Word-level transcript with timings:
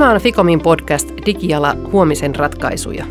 Tämä 0.00 0.12
on 0.12 0.20
Ficomin 0.20 0.60
podcast 0.60 1.10
Digiala 1.26 1.76
huomisen 1.92 2.34
ratkaisuja. 2.34 3.04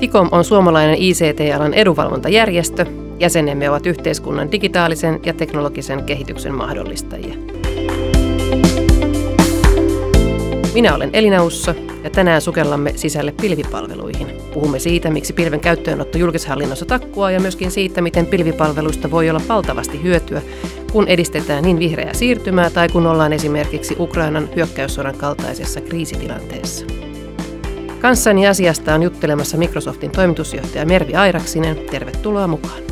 Ficom 0.00 0.28
on 0.32 0.44
suomalainen 0.44 0.96
ICT-alan 0.98 1.74
edunvalvontajärjestö. 1.74 2.86
Jäsenemme 3.20 3.70
ovat 3.70 3.86
yhteiskunnan 3.86 4.52
digitaalisen 4.52 5.20
ja 5.24 5.32
teknologisen 5.34 6.04
kehityksen 6.04 6.54
mahdollistajia. 6.54 7.34
Minä 10.74 10.94
olen 10.94 11.10
Elina 11.12 11.42
Ussa 11.42 11.74
ja 12.04 12.10
tänään 12.10 12.40
sukellamme 12.40 12.92
sisälle 12.96 13.34
pilvipalveluihin. 13.40 14.26
Puhumme 14.54 14.78
siitä, 14.78 15.10
miksi 15.10 15.32
pilven 15.32 15.60
käyttöönotto 15.60 16.18
julkishallinnossa 16.18 16.84
takkuaa 16.84 17.30
ja 17.30 17.40
myöskin 17.40 17.70
siitä, 17.70 18.00
miten 18.00 18.26
pilvipalveluista 18.26 19.10
voi 19.10 19.30
olla 19.30 19.40
valtavasti 19.48 20.02
hyötyä, 20.02 20.42
kun 20.96 21.08
edistetään 21.08 21.64
niin 21.64 21.78
vihreää 21.78 22.14
siirtymää 22.14 22.70
tai 22.70 22.88
kun 22.88 23.06
ollaan 23.06 23.32
esimerkiksi 23.32 23.96
Ukrainan 23.98 24.48
hyökkäyssodan 24.56 25.16
kaltaisessa 25.16 25.80
kriisitilanteessa. 25.80 26.86
Kanssani 28.00 28.46
asiasta 28.46 28.94
on 28.94 29.02
juttelemassa 29.02 29.56
Microsoftin 29.56 30.10
toimitusjohtaja 30.10 30.86
Mervi 30.86 31.14
Airaksinen. 31.14 31.76
Tervetuloa 31.90 32.46
mukaan. 32.46 32.82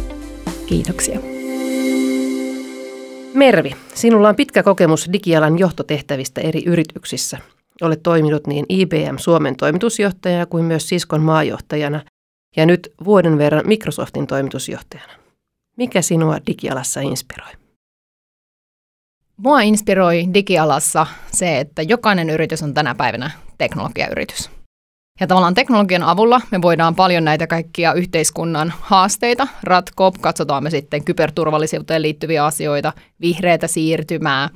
Kiitoksia. 0.66 1.20
Mervi, 3.34 3.76
sinulla 3.94 4.28
on 4.28 4.36
pitkä 4.36 4.62
kokemus 4.62 5.08
digialan 5.12 5.58
johtotehtävistä 5.58 6.40
eri 6.40 6.62
yrityksissä. 6.66 7.38
Olet 7.82 8.02
toiminut 8.02 8.46
niin 8.46 8.66
IBM 8.68 9.16
Suomen 9.16 9.56
toimitusjohtajana 9.56 10.46
kuin 10.46 10.64
myös 10.64 10.88
Siskon 10.88 11.20
maajohtajana 11.20 12.00
ja 12.56 12.66
nyt 12.66 12.92
vuoden 13.04 13.38
verran 13.38 13.66
Microsoftin 13.66 14.26
toimitusjohtajana. 14.26 15.12
Mikä 15.76 16.02
sinua 16.02 16.38
digialassa 16.46 17.00
inspiroi? 17.00 17.63
Mua 19.36 19.60
inspiroi 19.60 20.24
digialassa 20.34 21.06
se, 21.32 21.58
että 21.58 21.82
jokainen 21.82 22.30
yritys 22.30 22.62
on 22.62 22.74
tänä 22.74 22.94
päivänä 22.94 23.30
teknologiayritys. 23.58 24.50
Ja 25.20 25.26
tavallaan 25.26 25.54
teknologian 25.54 26.02
avulla 26.02 26.40
me 26.50 26.62
voidaan 26.62 26.94
paljon 26.94 27.24
näitä 27.24 27.46
kaikkia 27.46 27.92
yhteiskunnan 27.92 28.72
haasteita 28.80 29.48
ratkoa. 29.62 30.12
Katsotaan 30.20 30.62
me 30.62 30.70
sitten 30.70 31.04
kyberturvallisuuteen 31.04 32.02
liittyviä 32.02 32.44
asioita, 32.44 32.92
vihreätä 33.20 33.66
siirtymää, 33.66 34.48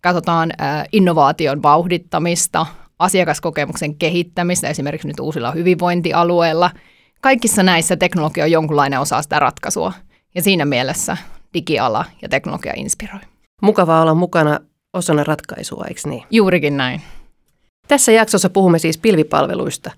katsotaan 0.00 0.52
innovaation 0.92 1.62
vauhdittamista, 1.62 2.66
asiakaskokemuksen 2.98 3.94
kehittämistä 3.94 4.68
esimerkiksi 4.68 5.08
nyt 5.08 5.20
uusilla 5.20 5.52
hyvinvointialueilla. 5.52 6.70
Kaikissa 7.20 7.62
näissä 7.62 7.96
teknologia 7.96 8.44
on 8.44 8.50
jonkunlainen 8.50 9.00
osa 9.00 9.22
sitä 9.22 9.38
ratkaisua. 9.38 9.92
Ja 10.34 10.42
siinä 10.42 10.64
mielessä 10.64 11.16
digiala 11.54 12.04
ja 12.22 12.28
teknologia 12.28 12.72
inspiroi. 12.76 13.20
Mukavaa 13.60 14.02
olla 14.02 14.14
mukana 14.14 14.60
osana 14.92 15.24
ratkaisua, 15.24 15.84
eikö 15.88 16.00
niin? 16.04 16.22
Juurikin 16.30 16.76
näin. 16.76 17.00
Tässä 17.88 18.12
jaksossa 18.12 18.50
puhumme 18.50 18.78
siis 18.78 18.98
pilvipalveluista. 18.98 19.90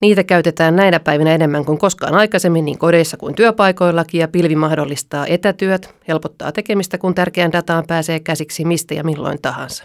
Niitä 0.00 0.24
käytetään 0.24 0.76
näinä 0.76 1.00
päivinä 1.00 1.34
enemmän 1.34 1.64
kuin 1.64 1.78
koskaan 1.78 2.14
aikaisemmin 2.14 2.64
niin 2.64 2.78
kodeissa 2.78 3.16
kuin 3.16 3.34
työpaikoillakin 3.34 4.20
ja 4.20 4.28
pilvi 4.28 4.56
mahdollistaa 4.56 5.26
etätyöt, 5.26 5.94
helpottaa 6.08 6.52
tekemistä, 6.52 6.98
kun 6.98 7.14
tärkeään 7.14 7.52
dataan 7.52 7.84
pääsee 7.86 8.20
käsiksi 8.20 8.64
mistä 8.64 8.94
ja 8.94 9.04
milloin 9.04 9.42
tahansa. 9.42 9.84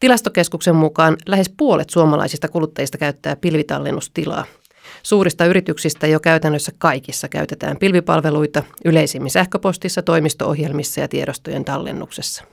Tilastokeskuksen 0.00 0.76
mukaan 0.76 1.16
lähes 1.26 1.52
puolet 1.56 1.90
suomalaisista 1.90 2.48
kuluttajista 2.48 2.98
käyttää 2.98 3.36
pilvitallennustilaa. 3.36 4.44
Suurista 5.02 5.46
yrityksistä 5.46 6.06
jo 6.06 6.20
käytännössä 6.20 6.72
kaikissa 6.78 7.28
käytetään 7.28 7.76
pilvipalveluita 7.76 8.62
yleisimmin 8.84 9.30
sähköpostissa, 9.30 10.02
toimisto-ohjelmissa 10.02 11.00
ja 11.00 11.08
tiedostojen 11.08 11.64
tallennuksessa. 11.64 12.44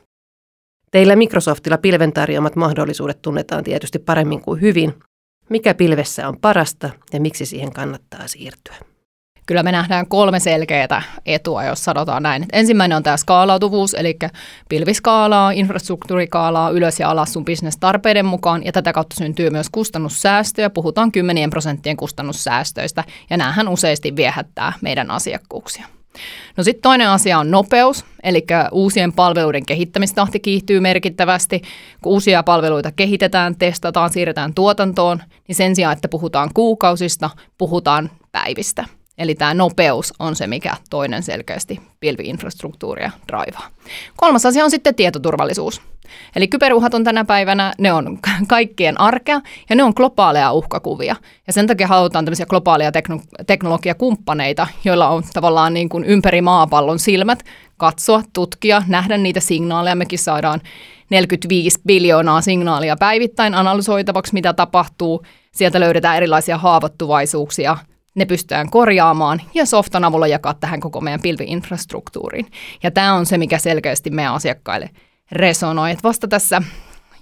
Teillä 0.91 1.15
Microsoftilla 1.15 1.77
pilven 1.77 2.13
tarjoamat 2.13 2.55
mahdollisuudet 2.55 3.21
tunnetaan 3.21 3.63
tietysti 3.63 3.99
paremmin 3.99 4.41
kuin 4.41 4.61
hyvin. 4.61 4.93
Mikä 5.49 5.73
pilvessä 5.73 6.27
on 6.27 6.39
parasta 6.41 6.89
ja 7.13 7.19
miksi 7.19 7.45
siihen 7.45 7.73
kannattaa 7.73 8.27
siirtyä? 8.27 8.75
Kyllä 9.49 9.63
me 9.63 9.71
nähdään 9.71 10.07
kolme 10.07 10.39
selkeää 10.39 11.01
etua, 11.25 11.63
jos 11.63 11.85
sanotaan 11.85 12.23
näin. 12.23 12.45
Ensimmäinen 12.53 12.95
on 12.95 13.03
tämä 13.03 13.17
skaalautuvuus, 13.17 13.93
eli 13.93 14.17
pilviskaalaa, 14.69 15.51
infrastruktuurikaalaa 15.51 16.69
ylös 16.69 16.99
ja 16.99 17.09
alas 17.09 17.33
sun 17.33 17.45
bisnestarpeiden 17.45 18.25
mukaan, 18.25 18.65
ja 18.65 18.71
tätä 18.71 18.93
kautta 18.93 19.15
syntyy 19.15 19.49
myös 19.49 19.69
kustannussäästöjä. 19.69 20.69
Puhutaan 20.69 21.11
kymmenien 21.11 21.49
prosenttien 21.49 21.97
kustannussäästöistä, 21.97 23.03
ja 23.29 23.37
näähän 23.37 23.67
useasti 23.67 24.15
viehättää 24.15 24.73
meidän 24.81 25.11
asiakkuuksia. 25.11 25.85
No 26.57 26.63
sitten 26.63 26.81
toinen 26.81 27.09
asia 27.09 27.39
on 27.39 27.51
nopeus, 27.51 28.05
eli 28.23 28.45
uusien 28.71 29.13
palveluiden 29.13 29.65
kehittämistahti 29.65 30.39
kiihtyy 30.39 30.79
merkittävästi. 30.79 31.61
Kun 32.01 32.13
uusia 32.13 32.43
palveluita 32.43 32.91
kehitetään, 32.91 33.55
testataan, 33.55 34.09
siirretään 34.09 34.53
tuotantoon, 34.53 35.19
niin 35.47 35.55
sen 35.55 35.75
sijaan, 35.75 35.93
että 35.93 36.07
puhutaan 36.07 36.49
kuukausista, 36.53 37.29
puhutaan 37.57 38.09
päivistä. 38.31 38.98
Eli 39.19 39.35
tämä 39.35 39.53
nopeus 39.53 40.13
on 40.19 40.35
se, 40.35 40.47
mikä 40.47 40.75
toinen 40.89 41.23
selkeästi 41.23 41.79
pilviinfrastruktuuria 41.99 43.11
draivaa. 43.27 43.67
Kolmas 44.17 44.45
asia 44.45 44.63
on 44.63 44.71
sitten 44.71 44.95
tietoturvallisuus. 44.95 45.81
Eli 46.35 46.47
kyberuhat 46.47 46.93
on 46.93 47.03
tänä 47.03 47.25
päivänä, 47.25 47.73
ne 47.77 47.93
on 47.93 48.19
kaikkien 48.47 48.99
arkea 48.99 49.41
ja 49.69 49.75
ne 49.75 49.83
on 49.83 49.93
globaaleja 49.95 50.51
uhkakuvia. 50.51 51.15
Ja 51.47 51.53
sen 51.53 51.67
takia 51.67 51.87
halutaan 51.87 52.25
tämmöisiä 52.25 52.45
globaaleja 52.45 52.91
tekno- 52.91 53.43
teknologiakumppaneita, 53.47 54.67
joilla 54.83 55.09
on 55.09 55.23
tavallaan 55.33 55.73
niin 55.73 55.89
kuin 55.89 56.03
ympäri 56.03 56.41
maapallon 56.41 56.99
silmät 56.99 57.43
katsoa, 57.77 58.23
tutkia, 58.33 58.83
nähdä 58.87 59.17
niitä 59.17 59.39
signaaleja. 59.39 59.95
Mekin 59.95 60.19
saadaan 60.19 60.61
45 61.09 61.79
biljoonaa 61.87 62.41
signaalia 62.41 62.95
päivittäin 62.99 63.55
analysoitavaksi, 63.55 64.33
mitä 64.33 64.53
tapahtuu. 64.53 65.25
Sieltä 65.51 65.79
löydetään 65.79 66.17
erilaisia 66.17 66.57
haavoittuvaisuuksia, 66.57 67.77
ne 68.19 68.25
pystytään 68.25 68.69
korjaamaan 68.69 69.41
ja 69.53 69.65
softan 69.65 70.03
avulla 70.03 70.27
jakaa 70.27 70.53
tähän 70.53 70.79
koko 70.79 71.01
meidän 71.01 71.21
pilviinfrastruktuuriin. 71.21 72.45
Ja 72.83 72.91
tämä 72.91 73.13
on 73.13 73.25
se, 73.25 73.37
mikä 73.37 73.57
selkeästi 73.57 74.09
meidän 74.09 74.33
asiakkaille 74.33 74.89
resonoi. 75.31 75.91
Et 75.91 76.03
vasta 76.03 76.27
tässä 76.27 76.61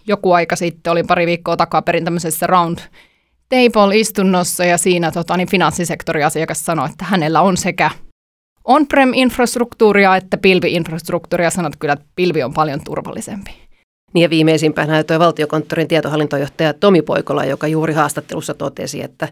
joku 0.07 0.31
aika 0.31 0.55
sitten, 0.55 0.91
olin 0.91 1.07
pari 1.07 1.25
viikkoa 1.25 1.57
takaperin 1.57 2.03
tämmöisessä 2.03 2.47
round 2.47 2.79
table-istunnossa 3.49 4.65
ja 4.65 4.77
siinä 4.77 5.11
tota, 5.11 5.37
niin 5.37 5.49
finanssisektoriasiakas 5.49 6.65
sanoi, 6.65 6.89
että 6.89 7.05
hänellä 7.05 7.41
on 7.41 7.57
sekä 7.57 7.91
on-prem-infrastruktuuria 8.65 10.15
että 10.15 10.37
pilvi-infrastruktuuria. 10.37 11.49
Sanoi, 11.49 11.69
että 11.69 11.79
kyllä 11.79 11.93
että 11.93 12.05
pilvi 12.15 12.43
on 12.43 12.53
paljon 12.53 12.83
turvallisempi. 12.83 13.51
Niin 14.13 14.23
ja 14.23 14.29
viimeisimpänä 14.29 15.03
tuo 15.03 15.19
valtiokonttorin 15.19 15.87
tietohallintojohtaja 15.87 16.73
Tomi 16.73 17.01
Poikola, 17.01 17.45
joka 17.45 17.67
juuri 17.67 17.93
haastattelussa 17.93 18.53
totesi, 18.53 19.03
että 19.03 19.27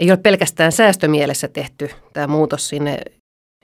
ei 0.00 0.10
ole 0.10 0.18
pelkästään 0.22 0.72
säästömielessä 0.72 1.48
tehty 1.48 1.90
tämä 2.12 2.26
muutos 2.26 2.68
sinne 2.68 2.98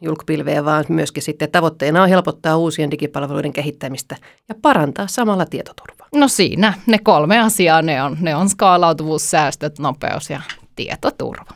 julkpilveen, 0.03 0.65
vaan 0.65 0.85
myöskin 0.89 1.23
sitten 1.23 1.51
tavoitteena 1.51 2.03
on 2.03 2.09
helpottaa 2.09 2.57
uusien 2.57 2.91
digipalveluiden 2.91 3.53
kehittämistä 3.53 4.17
ja 4.49 4.55
parantaa 4.63 5.07
samalla 5.07 5.47
tietoturvaa. 5.47 6.09
No 6.15 6.29
siinä 6.29 6.75
ne 6.87 6.99
kolme 6.99 7.41
asiaa, 7.41 7.83
ne 7.83 8.03
on, 8.03 8.17
ne 8.21 8.37
on 8.37 8.49
skaalautuvuus, 8.49 9.31
säästöt, 9.31 9.79
nopeus 9.79 10.31
ja 10.31 10.41
tietoturva. 10.77 11.51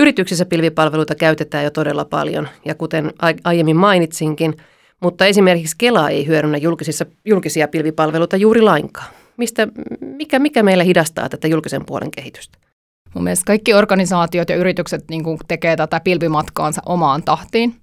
Yrityksissä 0.00 0.44
pilvipalveluita 0.44 1.14
käytetään 1.14 1.64
jo 1.64 1.70
todella 1.70 2.04
paljon 2.04 2.48
ja 2.64 2.74
kuten 2.74 3.12
aiemmin 3.44 3.76
mainitsinkin, 3.76 4.56
mutta 5.02 5.26
esimerkiksi 5.26 5.76
Kela 5.78 6.10
ei 6.10 6.26
hyödynnä 6.26 6.58
julkisissa, 6.58 7.06
julkisia 7.24 7.68
pilvipalveluita 7.68 8.36
juuri 8.36 8.60
lainkaan. 8.60 9.08
Mistä, 9.36 9.68
mikä, 10.00 10.38
mikä 10.38 10.62
meillä 10.62 10.84
hidastaa 10.84 11.28
tätä 11.28 11.48
julkisen 11.48 11.86
puolen 11.86 12.10
kehitystä? 12.10 12.58
Mun 13.14 13.24
mielestä 13.24 13.44
kaikki 13.44 13.74
organisaatiot 13.74 14.48
ja 14.48 14.56
yritykset 14.56 15.04
niin 15.10 15.24
kuin 15.24 15.38
tekee 15.48 15.76
tätä 15.76 16.00
pilvimatkaansa 16.00 16.82
omaan 16.86 17.22
tahtiin. 17.22 17.81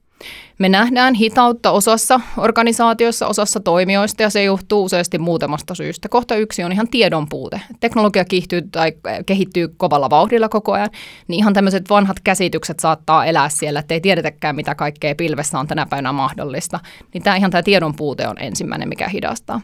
Me 0.57 0.69
nähdään 0.69 1.13
hitautta 1.13 1.71
osassa 1.71 2.19
organisaatiossa, 2.37 3.27
osassa 3.27 3.59
toimijoista 3.59 4.23
ja 4.23 4.29
se 4.29 4.43
johtuu 4.43 4.83
useasti 4.83 5.17
muutamasta 5.17 5.75
syystä. 5.75 6.09
Kohta 6.09 6.35
yksi 6.35 6.63
on 6.63 6.71
ihan 6.71 6.87
tiedon 6.87 7.29
puute. 7.29 7.61
Teknologia 7.79 8.25
kehittyy 8.25 8.61
tai 8.61 8.93
kehittyy 9.25 9.67
kovalla 9.77 10.09
vauhdilla 10.09 10.49
koko 10.49 10.71
ajan, 10.71 10.89
niin 11.27 11.39
ihan 11.39 11.53
tämmöiset 11.53 11.89
vanhat 11.89 12.19
käsitykset 12.19 12.79
saattaa 12.79 13.25
elää 13.25 13.49
siellä, 13.49 13.79
että 13.79 13.93
ei 13.93 14.01
tiedetäkään 14.01 14.55
mitä 14.55 14.75
kaikkea 14.75 15.15
pilvessä 15.15 15.59
on 15.59 15.67
tänä 15.67 15.85
päivänä 15.85 16.11
mahdollista. 16.11 16.79
Niin 17.13 17.23
tämä 17.23 17.35
ihan 17.35 17.51
tämä 17.51 17.63
tiedon 17.63 17.95
puute 17.95 18.27
on 18.27 18.35
ensimmäinen, 18.39 18.89
mikä 18.89 19.09
hidastaa. 19.09 19.61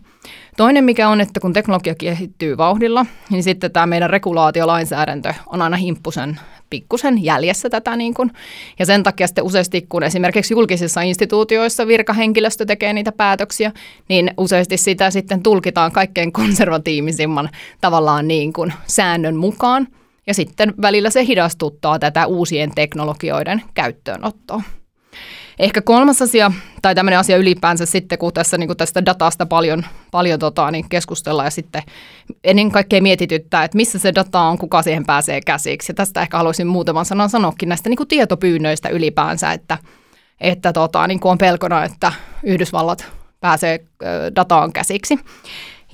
Toinen 0.58 0.84
mikä 0.84 1.10
on, 1.10 1.22
että 1.22 1.40
kun 1.40 1.54
teknologia 1.54 1.96
kehittyy 1.96 2.58
vauhdilla, 2.58 3.06
niin 3.30 3.44
sitten 3.44 3.72
tämä 3.72 3.86
meidän 3.86 4.10
regulaatiolainsäädäntö 4.10 5.34
on 5.48 5.62
aina 5.62 5.78
himppusen 5.78 6.40
pikkusen 6.76 7.24
jäljessä 7.24 7.70
tätä. 7.70 7.96
Niin 7.96 8.14
kuin. 8.14 8.32
Ja 8.80 8.86
sen 8.86 9.04
takia 9.04 9.28
sitten 9.28 9.44
useasti, 9.44 9.86
kun 9.90 10.04
esimerkiksi 10.04 10.54
julkisissa 10.54 11.02
instituutioissa 11.02 11.88
virkahenkilöstö 11.88 12.66
tekee 12.66 12.94
niitä 12.94 13.12
päätöksiä, 13.12 13.72
niin 14.10 14.32
useasti 14.38 14.78
sitä 14.78 15.12
sitten 15.12 15.44
tulkitaan 15.44 15.92
kaikkein 15.92 16.32
konservatiivisimman 16.32 17.50
tavallaan 17.82 18.28
niin 18.28 18.54
kuin 18.54 18.74
säännön 18.88 19.36
mukaan. 19.36 19.88
Ja 20.28 20.34
sitten 20.34 20.74
välillä 20.82 21.10
se 21.10 21.26
hidastuttaa 21.26 22.00
tätä 22.00 22.28
uusien 22.28 22.72
teknologioiden 22.76 23.62
käyttöönottoa. 23.74 24.62
Ehkä 25.60 25.82
kolmas 25.82 26.22
asia, 26.22 26.52
tai 26.82 26.96
tämmöinen 26.96 27.20
asia 27.20 27.38
ylipäänsä 27.38 27.86
sitten, 27.86 28.18
kun 28.18 28.34
tässä 28.34 28.58
niin 28.58 28.68
kuin 28.68 28.78
tästä 28.78 29.06
datasta 29.06 29.46
paljon, 29.46 29.86
paljon 30.12 30.40
tota, 30.40 30.72
niin 30.72 30.90
keskustellaan 30.90 31.46
ja 31.46 31.52
sitten 31.52 31.84
ennen 32.44 32.72
kaikkea 32.72 33.02
mietityttää, 33.02 33.64
että 33.64 33.78
missä 33.78 34.00
se 34.00 34.16
data 34.16 34.42
on, 34.42 34.58
kuka 34.58 34.82
siihen 34.82 35.06
pääsee 35.06 35.42
käsiksi. 35.42 35.90
Ja 35.92 35.96
tästä 35.96 36.22
ehkä 36.22 36.38
haluaisin 36.38 36.68
muutaman 36.68 37.06
sanan 37.06 37.30
sanoakin 37.30 37.70
näistä 37.70 37.90
niin 37.90 37.98
kuin 37.98 38.08
tietopyynnöistä 38.08 38.90
ylipäänsä, 38.90 39.52
että, 39.52 39.78
että 40.42 40.74
tota, 40.74 41.08
niin 41.08 41.20
kuin 41.20 41.32
on 41.32 41.38
pelkona, 41.38 41.84
että 41.84 42.12
Yhdysvallat 42.44 43.12
pääsee 43.40 43.80
dataan 44.36 44.74
käsiksi. 44.74 45.20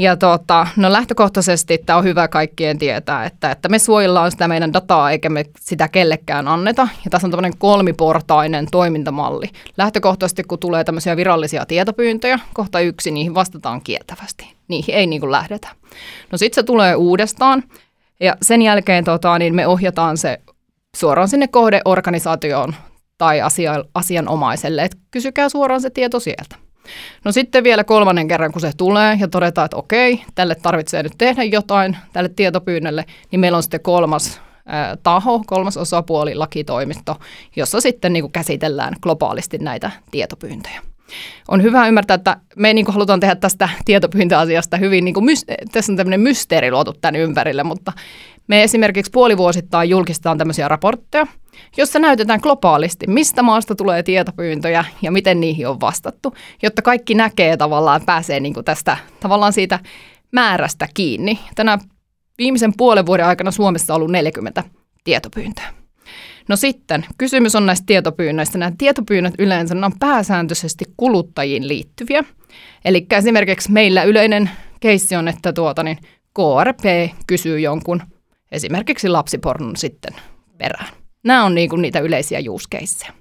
Ja 0.02 0.18
tota, 0.18 0.68
no 0.76 0.92
lähtökohtaisesti 0.92 1.78
tämä 1.78 1.98
on 1.98 2.04
hyvä 2.04 2.28
kaikkien 2.28 2.78
tietää, 2.78 3.26
että, 3.26 3.52
että 3.52 3.70
me 3.70 3.80
suojellaan 3.80 4.32
sitä 4.32 4.48
meidän 4.48 4.74
dataa 4.74 5.12
eikä 5.12 5.30
me 5.30 5.46
sitä 5.60 5.88
kellekään 5.88 6.48
anneta. 6.48 6.88
Ja 7.06 7.12
tässä 7.12 7.28
on 7.28 7.32
tämmöinen 7.32 7.58
kolmiportainen 7.58 8.68
toimintamalli. 8.72 9.50
Lähtökohtaisesti 9.78 10.44
kun 10.44 10.60
tulee 10.60 10.84
tämmöisiä 10.84 11.18
virallisia 11.18 11.66
tietopyyntöjä, 11.66 12.40
kohta 12.54 12.80
yksi, 12.80 13.12
niihin 13.12 13.36
vastataan 13.36 13.82
kieltävästi. 13.82 14.54
Niihin 14.68 14.96
ei 14.96 15.08
niin 15.08 15.22
kuin 15.22 15.32
lähdetä. 15.32 15.68
No 16.32 16.38
sitten 16.38 16.64
se 16.64 16.66
tulee 16.66 16.96
uudestaan 16.96 17.64
ja 18.20 18.36
sen 18.42 18.62
jälkeen 18.62 19.04
tota, 19.04 19.40
niin 19.40 19.56
me 19.56 19.68
ohjataan 19.68 20.18
se 20.18 20.42
suoraan 20.98 21.28
sinne 21.28 21.48
kohdeorganisaatioon 21.48 22.76
tai 23.18 23.42
asia, 23.42 23.84
asianomaiselle, 23.94 24.84
että 24.84 24.98
kysykää 25.12 25.50
suoraan 25.50 25.82
se 25.82 25.90
tieto 25.90 26.20
sieltä. 26.20 26.71
No 27.26 27.32
sitten 27.32 27.64
vielä 27.64 27.84
kolmannen 27.84 28.28
kerran, 28.28 28.52
kun 28.52 28.62
se 28.62 28.72
tulee 28.78 29.18
ja 29.20 29.28
todetaan, 29.28 29.66
että 29.66 29.78
okei, 29.78 30.24
tälle 30.36 30.56
tarvitsee 30.56 31.04
nyt 31.04 31.14
tehdä 31.18 31.44
jotain, 31.44 31.98
tälle 32.14 32.30
tietopyynnölle, 32.30 33.06
niin 33.32 33.40
meillä 33.40 33.56
on 33.56 33.64
sitten 33.64 33.82
kolmas 33.82 34.42
taho, 35.04 35.44
kolmas 35.48 35.78
osapuoli, 35.78 36.36
lakitoimisto, 36.36 37.16
jossa 37.56 37.82
sitten 37.82 38.14
niin 38.14 38.24
kuin 38.24 38.32
käsitellään 38.32 38.94
globaalisti 39.02 39.58
näitä 39.58 39.92
tietopyyntöjä. 40.12 40.91
On 41.48 41.64
hyvä 41.64 41.88
ymmärtää, 41.88 42.16
että 42.16 42.38
me 42.56 42.74
niin 42.74 42.86
kuin 42.86 42.94
halutaan 42.94 43.20
tehdä 43.20 43.36
tästä 43.36 43.70
tietopyyntöasiasta 43.86 44.78
hyvin, 44.78 45.06
niin 45.06 45.14
kuin 45.14 45.26
tässä 45.72 45.92
on 45.92 45.98
tämmöinen 45.98 46.20
mysteeri 46.20 46.72
luotu 46.72 46.94
tämän 46.94 47.16
ympärille, 47.16 47.64
mutta 47.64 47.94
me 48.48 48.64
esimerkiksi 48.64 49.12
puolivuosittain 49.12 49.90
julkistetaan 49.90 50.38
tämmöisiä 50.38 50.68
raportteja, 50.68 51.28
jossa 51.78 52.00
näytetään 52.00 52.40
globaalisti, 52.44 53.08
mistä 53.08 53.44
maasta 53.44 53.76
tulee 53.76 54.04
tietopyyntöjä 54.04 54.86
ja 55.02 55.12
miten 55.12 55.40
niihin 55.40 55.68
on 55.68 55.80
vastattu, 55.80 56.34
jotta 56.64 56.82
kaikki 56.82 57.14
näkee 57.14 57.58
tavallaan, 57.58 58.02
pääsee 58.06 58.40
niin 58.40 58.54
kuin 58.54 58.66
tästä 58.66 58.98
tavallaan 59.20 59.54
siitä 59.54 59.80
määrästä 60.32 60.88
kiinni. 60.94 61.40
Tänä 61.56 61.78
viimeisen 62.38 62.74
puolen 62.78 63.06
vuoden 63.06 63.26
aikana 63.26 63.52
Suomessa 63.52 63.94
on 63.94 63.96
ollut 63.96 64.12
40 64.12 64.64
tietopyyntöä. 65.04 65.81
No 66.50 66.56
sitten, 66.56 67.06
kysymys 67.18 67.56
on 67.56 67.66
näistä 67.66 67.86
tietopyynnöistä. 67.86 68.58
Nämä 68.58 68.72
tietopyynnöt 68.78 69.34
yleensä 69.40 69.76
on 69.86 69.94
pääsääntöisesti 70.00 70.86
kuluttajiin 70.98 71.68
liittyviä. 71.68 72.24
Eli 72.86 73.06
esimerkiksi 73.12 73.72
meillä 73.72 74.04
yleinen 74.04 74.50
keissi 74.80 75.16
on, 75.16 75.28
että 75.28 75.54
tuota, 75.54 75.84
niin 75.84 75.98
KRP 76.34 77.12
kysyy 77.28 77.60
jonkun 77.60 78.02
esimerkiksi 78.52 79.10
lapsipornon 79.10 79.76
sitten 79.76 80.14
perään. 80.58 80.88
Nämä 81.24 81.46
on 81.46 81.56
niin 81.56 81.70
kuin 81.70 81.82
niitä 81.82 82.00
yleisiä 82.00 82.40
juuskeisseja. 82.40 83.14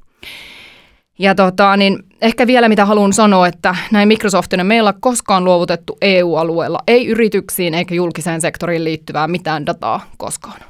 Ja 1.19 1.35
tota, 1.35 1.77
niin 1.77 1.99
ehkä 2.23 2.47
vielä 2.47 2.69
mitä 2.69 2.87
haluan 2.87 3.13
sanoa, 3.13 3.47
että 3.47 3.77
näin 3.91 4.09
Microsoftina 4.09 4.65
meillä 4.65 4.89
on 4.89 5.01
koskaan 5.01 5.45
luovutettu 5.45 5.99
EU-alueella, 6.01 6.79
ei 6.87 7.07
yrityksiin 7.07 7.75
eikä 7.75 7.95
julkiseen 7.95 8.41
sektoriin 8.41 8.85
liittyvää 8.85 9.29
mitään 9.29 9.67
dataa 9.67 10.11
koskaan. 10.19 10.70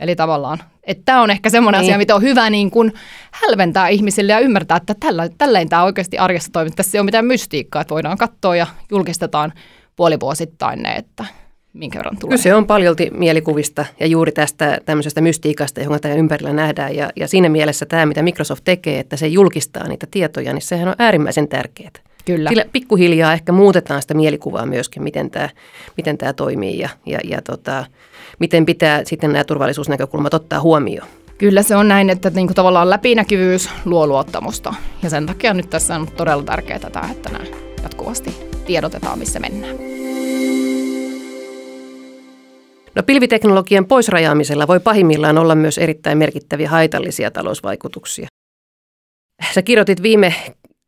Eli 0.00 0.16
tavallaan, 0.16 0.58
että 0.84 1.02
tämä 1.04 1.22
on 1.22 1.30
ehkä 1.30 1.50
semmoinen 1.50 1.80
niin. 1.80 1.90
asia, 1.90 1.98
mitä 1.98 2.14
on 2.14 2.22
hyvä 2.22 2.50
niin 2.50 2.70
kuin 2.70 2.92
hälventää 3.30 3.88
ihmisille 3.88 4.32
ja 4.32 4.38
ymmärtää, 4.38 4.76
että 4.76 4.94
tällä, 5.00 5.28
tälleen 5.38 5.68
tämä 5.68 5.84
oikeasti 5.84 6.18
arjessa 6.18 6.52
toimii. 6.52 6.70
Tässä 6.70 6.98
ei 6.98 7.00
ole 7.00 7.04
mitään 7.04 7.24
mystiikkaa, 7.24 7.82
että 7.82 7.94
voidaan 7.94 8.18
katsoa 8.18 8.56
ja 8.56 8.66
julkistetaan 8.90 9.52
puolivuosittain 9.96 10.82
ne, 10.82 10.92
että 10.94 11.24
minkä 11.72 11.98
verran 11.98 12.16
tulee. 12.20 12.36
Kyse 12.36 12.54
on 12.54 12.66
paljolti 12.66 13.10
mielikuvista 13.12 13.86
ja 14.00 14.06
juuri 14.06 14.32
tästä 14.32 14.78
tämmöisestä 14.86 15.20
mystiikasta, 15.20 15.80
jonka 15.80 15.98
tämä 15.98 16.14
ympärillä 16.14 16.52
nähdään. 16.52 16.96
Ja, 16.96 17.10
ja 17.16 17.28
siinä 17.28 17.48
mielessä 17.48 17.86
tämä, 17.86 18.06
mitä 18.06 18.22
Microsoft 18.22 18.64
tekee, 18.64 19.00
että 19.00 19.16
se 19.16 19.26
julkistaa 19.26 19.88
niitä 19.88 20.06
tietoja, 20.10 20.52
niin 20.52 20.62
sehän 20.62 20.88
on 20.88 20.94
äärimmäisen 20.98 21.48
tärkeää. 21.48 21.90
Kyllä. 22.24 22.50
Sillä 22.50 22.64
pikkuhiljaa 22.72 23.32
ehkä 23.32 23.52
muutetaan 23.52 24.02
sitä 24.02 24.14
mielikuvaa 24.14 24.66
myöskin, 24.66 25.02
miten 25.02 25.30
tämä, 25.30 25.48
miten 25.96 26.18
tämä 26.18 26.32
toimii 26.32 26.78
ja, 26.78 26.88
ja, 27.06 27.18
ja 27.24 27.42
tota, 27.42 27.84
miten 28.38 28.66
pitää 28.66 29.04
sitten 29.04 29.32
nämä 29.32 29.44
turvallisuusnäkökulmat 29.44 30.34
ottaa 30.34 30.60
huomioon. 30.60 31.08
Kyllä 31.38 31.62
se 31.62 31.76
on 31.76 31.88
näin, 31.88 32.10
että 32.10 32.30
niin 32.30 32.46
kuin 32.46 32.54
tavallaan 32.54 32.90
läpinäkyvyys 32.90 33.70
luo 33.84 34.06
luottamusta. 34.06 34.74
Ja 35.02 35.10
sen 35.10 35.26
takia 35.26 35.54
nyt 35.54 35.70
tässä 35.70 35.96
on 35.96 36.08
todella 36.16 36.42
tärkeää, 36.42 36.78
tämä, 36.78 37.10
että 37.10 37.30
nämä 37.30 37.44
jatkuvasti 37.82 38.36
tiedotetaan, 38.66 39.18
missä 39.18 39.40
mennään. 39.40 39.76
No 42.94 43.02
pilviteknologian 43.02 43.86
poisrajaamisella 43.86 44.66
voi 44.66 44.80
pahimmillaan 44.80 45.38
olla 45.38 45.54
myös 45.54 45.78
erittäin 45.78 46.18
merkittäviä 46.18 46.70
haitallisia 46.70 47.30
talousvaikutuksia. 47.30 48.26
Sä 49.54 49.62
kirjoitit 49.62 50.02
viime 50.02 50.34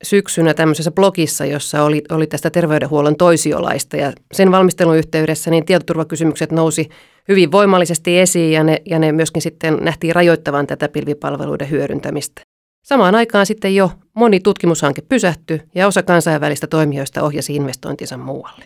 syksynä 0.02 0.54
tämmöisessä 0.54 0.90
blogissa, 0.90 1.44
jossa 1.44 1.82
oli, 1.82 2.02
oli 2.10 2.26
tästä 2.26 2.50
terveydenhuollon 2.50 3.16
toisiolaista 3.16 3.96
ja 3.96 4.12
sen 4.32 4.52
valmistelun 4.52 4.96
yhteydessä 4.96 5.50
niin 5.50 5.64
tietoturvakysymykset 5.64 6.52
nousi 6.52 6.88
hyvin 7.28 7.52
voimallisesti 7.52 8.19
esiin 8.19 8.52
ja 8.52 8.64
ne, 8.64 8.82
ja 8.87 8.98
ne 8.98 9.12
myöskin 9.12 9.43
sitten 9.43 9.78
nähtiin 9.81 10.14
rajoittavan 10.14 10.66
tätä 10.66 10.88
pilvipalveluiden 10.88 11.70
hyödyntämistä. 11.70 12.43
Samaan 12.84 13.14
aikaan 13.14 13.46
sitten 13.46 13.75
jo 13.75 13.90
moni 14.14 14.40
tutkimushanke 14.40 15.02
pysähtyi 15.02 15.62
ja 15.75 15.87
osa 15.87 16.02
kansainvälistä 16.02 16.66
toimijoista 16.66 17.22
ohjasi 17.22 17.56
investointinsa 17.56 18.16
muualle. 18.16 18.64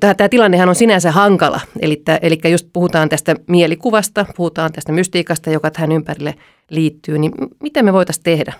Tämä, 0.00 0.14
tämä 0.14 0.28
tilannehan 0.28 0.68
on 0.68 0.74
sinänsä 0.74 1.10
hankala, 1.10 1.60
eli, 1.80 1.96
tämä, 1.96 2.18
eli 2.22 2.38
just 2.50 2.68
puhutaan 2.72 3.08
tästä 3.08 3.36
mielikuvasta, 3.48 4.26
puhutaan 4.36 4.72
tästä 4.72 4.92
mystiikasta, 4.92 5.50
joka 5.50 5.70
tähän 5.70 5.92
ympärille 5.92 6.34
liittyy, 6.70 7.18
niin 7.18 7.32
mitä 7.62 7.82
me 7.82 7.92
voitaisiin 7.92 8.24
tehdä 8.24 8.52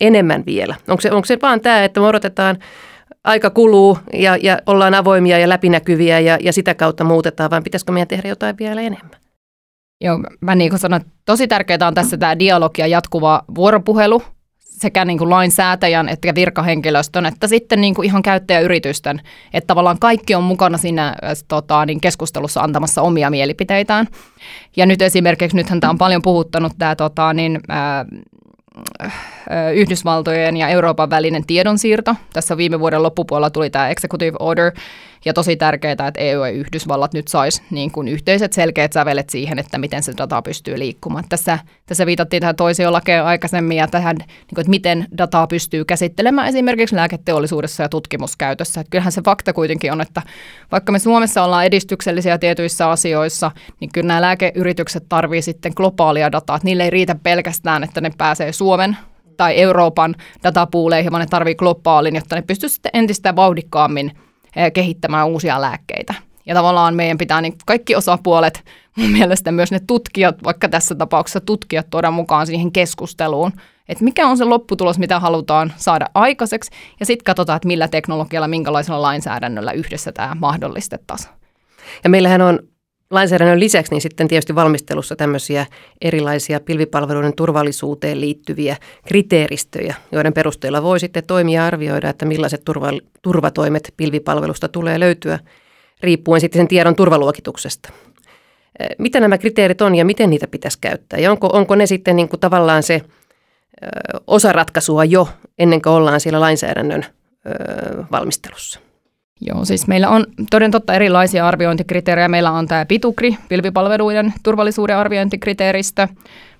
enemmän 0.00 0.42
vielä? 0.46 0.74
Onko 0.88 1.00
se, 1.00 1.12
onko 1.12 1.26
se 1.26 1.38
vaan 1.42 1.60
tämä, 1.60 1.84
että 1.84 2.00
me 2.00 2.06
odotetaan, 2.06 2.58
aika 3.24 3.50
kuluu 3.50 3.98
ja, 4.12 4.36
ja 4.36 4.58
ollaan 4.66 4.94
avoimia 4.94 5.38
ja 5.38 5.48
läpinäkyviä 5.48 6.20
ja, 6.20 6.38
ja 6.40 6.52
sitä 6.52 6.74
kautta 6.74 7.04
muutetaan, 7.04 7.50
vai 7.50 7.62
pitäisikö 7.62 7.92
meidän 7.92 8.08
tehdä 8.08 8.28
jotain 8.28 8.56
vielä 8.58 8.80
enemmän? 8.80 9.20
Joo, 10.00 10.18
mä 10.40 10.54
niin 10.54 10.70
kuin 10.70 10.80
sanoin, 10.80 11.04
tosi 11.26 11.48
tärkeää 11.48 11.86
on 11.86 11.94
tässä 11.94 12.16
tämä 12.16 12.38
dialogi 12.38 12.80
ja 12.80 12.86
jatkuva 12.86 13.42
vuoropuhelu 13.54 14.22
sekä 14.58 15.04
niin 15.04 15.18
kuin 15.18 15.30
lainsäätäjän 15.30 16.08
että 16.08 16.34
virkahenkilöstön, 16.34 17.26
että 17.26 17.46
sitten 17.46 17.80
niin 17.80 17.94
kuin 17.94 18.06
ihan 18.06 18.22
käyttäjäyritysten, 18.22 19.20
että 19.52 19.66
tavallaan 19.66 19.98
kaikki 19.98 20.34
on 20.34 20.44
mukana 20.44 20.78
siinä 20.78 21.08
äh, 21.08 21.32
tota, 21.48 21.86
niin 21.86 22.00
keskustelussa 22.00 22.60
antamassa 22.60 23.02
omia 23.02 23.30
mielipiteitään. 23.30 24.06
Ja 24.76 24.86
nyt 24.86 25.02
esimerkiksi, 25.02 25.56
nythän 25.56 25.80
tämä 25.80 25.90
on 25.90 25.98
paljon 25.98 26.22
puhuttanut 26.22 26.72
tämä 26.78 26.96
tota, 26.96 27.32
niin, 27.32 27.60
äh, 27.70 28.06
Yhdysvaltojen 29.74 30.56
ja 30.56 30.68
Euroopan 30.68 31.10
välinen 31.10 31.46
tiedonsiirto. 31.46 32.14
Tässä 32.32 32.56
viime 32.56 32.80
vuoden 32.80 33.02
loppupuolella 33.02 33.50
tuli 33.50 33.70
tämä 33.70 33.88
executive 33.88 34.36
order, 34.40 34.72
ja 35.24 35.32
tosi 35.32 35.56
tärkeää, 35.56 35.92
että 35.92 36.12
EU 36.16 36.44
ja 36.44 36.50
Yhdysvallat 36.50 37.14
nyt 37.14 37.28
sais 37.28 37.62
niin 37.70 37.90
kuin 37.90 38.08
yhteiset 38.08 38.52
selkeät 38.52 38.92
sävelet 38.92 39.30
siihen, 39.30 39.58
että 39.58 39.78
miten 39.78 40.02
se 40.02 40.12
data 40.18 40.42
pystyy 40.42 40.78
liikkumaan. 40.78 41.24
Tässä, 41.28 41.58
tässä 41.86 42.06
viitattiin 42.06 42.40
tähän 42.40 42.56
toisiolakeen 42.56 43.24
aikaisemmin 43.24 43.76
ja 43.76 43.88
tähän, 43.88 44.16
niin 44.16 44.26
kuin, 44.54 44.60
että 44.60 44.70
miten 44.70 45.06
dataa 45.18 45.46
pystyy 45.46 45.84
käsittelemään 45.84 46.48
esimerkiksi 46.48 46.96
lääketeollisuudessa 46.96 47.82
ja 47.82 47.88
tutkimuskäytössä. 47.88 48.80
Että 48.80 48.90
kyllähän 48.90 49.12
se 49.12 49.22
fakta 49.22 49.52
kuitenkin 49.52 49.92
on, 49.92 50.00
että 50.00 50.22
vaikka 50.72 50.92
me 50.92 50.98
Suomessa 50.98 51.44
ollaan 51.44 51.66
edistyksellisiä 51.66 52.38
tietyissä 52.38 52.90
asioissa, 52.90 53.50
niin 53.80 53.90
kyllä 53.92 54.06
nämä 54.06 54.20
lääkeyritykset 54.20 55.04
tarvii 55.08 55.42
sitten 55.42 55.72
globaalia 55.76 56.32
dataa. 56.32 56.56
Että 56.56 56.66
niille 56.66 56.84
ei 56.84 56.90
riitä 56.90 57.16
pelkästään, 57.22 57.84
että 57.84 58.00
ne 58.00 58.10
pääsee 58.18 58.52
Suomen 58.52 58.96
tai 59.40 59.60
Euroopan 59.60 60.14
datapuuleihin, 60.44 61.12
vaan 61.12 61.20
ne 61.20 61.26
tarvii 61.26 61.54
globaalin, 61.54 62.14
jotta 62.14 62.36
ne 62.36 62.42
pystyy 62.42 62.68
sitten 62.68 62.90
entistä 62.94 63.36
vauhdikkaammin– 63.36 64.12
kehittämään 64.74 65.28
uusia 65.28 65.60
lääkkeitä. 65.60 66.14
Ja 66.46 66.54
tavallaan 66.54 66.94
meidän 66.94 67.18
pitää 67.18 67.40
niin 67.40 67.54
kaikki 67.66 67.96
osapuolet, 67.96 68.64
mun 68.96 69.10
mielestä 69.10 69.52
myös 69.52 69.70
ne 69.70 69.80
tutkijat, 69.86 70.44
vaikka 70.44 70.68
tässä 70.68 70.94
tapauksessa 70.94 71.40
tutkijat 71.40 71.90
tuoda 71.90 72.10
mukaan 72.10 72.46
siihen 72.46 72.72
keskusteluun, 72.72 73.52
että 73.88 74.04
mikä 74.04 74.26
on 74.26 74.36
se 74.36 74.44
lopputulos, 74.44 74.98
mitä 74.98 75.20
halutaan 75.20 75.72
saada 75.76 76.06
aikaiseksi, 76.14 76.70
ja 77.00 77.06
sitten 77.06 77.24
katsotaan, 77.24 77.56
että 77.56 77.68
millä 77.68 77.88
teknologialla, 77.88 78.48
minkälaisella 78.48 79.02
lainsäädännöllä 79.02 79.72
yhdessä 79.72 80.12
tämä 80.12 80.36
mahdollistettaisiin. 80.40 81.34
Ja 82.04 82.10
meillähän 82.10 82.40
on 82.40 82.58
lainsäädännön 83.10 83.60
lisäksi 83.60 83.92
niin 83.92 84.00
sitten 84.00 84.28
tietysti 84.28 84.54
valmistelussa 84.54 85.16
tämmöisiä 85.16 85.66
erilaisia 86.00 86.60
pilvipalveluiden 86.60 87.36
turvallisuuteen 87.36 88.20
liittyviä 88.20 88.76
kriteeristöjä, 89.06 89.94
joiden 90.12 90.32
perusteella 90.32 90.82
voi 90.82 91.00
sitten 91.00 91.24
toimia 91.26 91.66
arvioida, 91.66 92.08
että 92.08 92.26
millaiset 92.26 92.64
turva, 92.64 92.90
turvatoimet 93.22 93.94
pilvipalvelusta 93.96 94.68
tulee 94.68 95.00
löytyä 95.00 95.38
riippuen 96.02 96.40
sitten 96.40 96.58
sen 96.58 96.68
tiedon 96.68 96.96
turvaluokituksesta. 96.96 97.92
Mitä 98.98 99.20
nämä 99.20 99.38
kriteerit 99.38 99.82
on 99.82 99.94
ja 99.94 100.04
miten 100.04 100.30
niitä 100.30 100.46
pitäisi 100.46 100.78
käyttää 100.80 101.18
ja 101.18 101.30
onko, 101.30 101.50
onko 101.52 101.74
ne 101.74 101.86
sitten 101.86 102.16
niin 102.16 102.28
kuin 102.28 102.40
tavallaan 102.40 102.82
se 102.82 103.02
osa 104.26 104.52
ratkaisua 104.52 105.04
jo 105.04 105.28
ennen 105.58 105.82
kuin 105.82 105.92
ollaan 105.92 106.20
siellä 106.20 106.40
lainsäädännön 106.40 107.06
valmistelussa? 108.12 108.80
Joo, 109.40 109.64
siis 109.64 109.86
meillä 109.86 110.08
on 110.08 110.26
toden 110.50 110.70
totta 110.70 110.94
erilaisia 110.94 111.48
arviointikriteerejä. 111.48 112.28
Meillä 112.28 112.50
on 112.50 112.68
tämä 112.68 112.86
Pitukri, 112.86 113.36
pilvipalveluiden 113.48 114.34
turvallisuuden 114.42 114.96
arviointikriteeristö. 114.96 116.08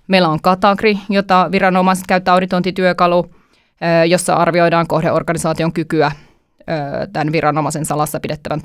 Meillä 0.08 0.28
on 0.28 0.40
Katagri, 0.42 0.98
jota 1.08 1.48
viranomaiset 1.52 2.04
käyttää 2.06 2.34
auditointityökalu, 2.34 3.30
jossa 4.08 4.34
arvioidaan 4.34 4.86
kohdeorganisaation 4.86 5.72
kykyä 5.72 6.12
tämän 7.12 7.32
viranomaisen 7.32 7.84
salassa 7.84 8.20
pidettävän 8.20 8.60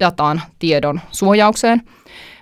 datan 0.00 0.42
tiedon 0.58 1.00
suojaukseen. 1.10 1.82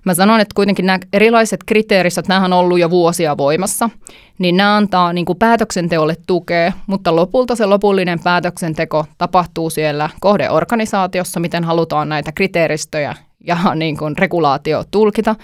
Mä 0.07 0.15
sanon, 0.15 0.41
että 0.41 0.55
kuitenkin 0.55 0.87
nämä 0.87 0.99
erilaiset 1.13 1.65
kriteeristöt, 1.67 2.29
nämä 2.29 2.45
on 2.45 2.53
ollut 2.53 2.79
jo 2.79 2.91
vuosia 2.91 3.37
voimassa, 3.37 3.91
niin 4.39 4.57
nämä 4.57 4.77
antaa 4.77 5.13
niin 5.13 5.25
kuin 5.25 5.39
päätöksenteolle 5.39 6.17
tukea, 6.27 6.73
mutta 6.87 7.17
lopulta 7.17 7.57
se 7.57 7.67
lopullinen 7.67 8.21
päätöksenteko 8.21 9.05
tapahtuu 9.19 9.71
siellä 9.71 10.11
kohdeorganisaatiossa, 10.21 11.41
miten 11.41 11.65
halutaan 11.65 12.09
näitä 12.09 12.33
kriteeristöjä 12.33 13.15
ja 13.47 13.57
niin 13.75 13.97
kuin 13.97 14.19
regulaatio 14.19 14.85
tulkita. 14.91 15.37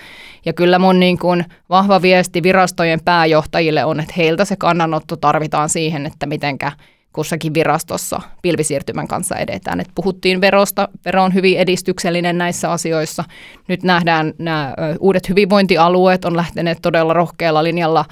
Ja 0.45 0.53
kyllä 0.53 0.79
mun 0.79 1.01
niin 1.01 1.19
kuin 1.19 1.45
vahva 1.71 2.03
viesti 2.03 2.43
virastojen 2.43 3.01
pääjohtajille 3.05 3.85
on, 3.85 4.01
että 4.01 4.15
heiltä 4.17 4.45
se 4.45 4.57
kannanotto 4.57 5.17
tarvitaan 5.17 5.69
siihen, 5.69 6.07
että 6.07 6.27
mitenkä 6.27 6.73
kussakin 7.13 7.55
virastossa 7.55 8.21
pilvisiirtymän 8.43 9.09
kanssa 9.09 9.37
edetään. 9.37 9.81
Et 9.81 9.91
puhuttiin 9.95 10.41
verosta, 10.41 10.89
vero 11.05 11.25
on 11.25 11.35
hyvin 11.35 11.59
edistyksellinen 11.59 12.39
näissä 12.39 12.73
asioissa. 12.73 13.25
Nyt 13.69 13.83
nähdään 13.83 14.33
nämä 14.39 14.75
uudet 15.01 15.29
hyvinvointialueet 15.29 16.25
on 16.25 16.37
lähteneet 16.37 16.79
todella 16.83 17.13
rohkealla 17.13 17.65
linjalla 17.65 18.05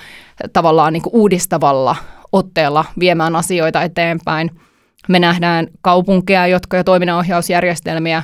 tavallaan 0.52 0.92
niin 0.92 1.02
kuin 1.02 1.14
uudistavalla 1.14 1.96
otteella 2.32 2.84
viemään 2.98 3.36
asioita 3.36 3.82
eteenpäin– 3.82 4.50
me 5.08 5.18
nähdään 5.18 5.66
kaupunkeja, 5.80 6.46
jotka 6.46 6.76
jo 6.76 6.84
toiminnanohjausjärjestelmiä, 6.84 8.22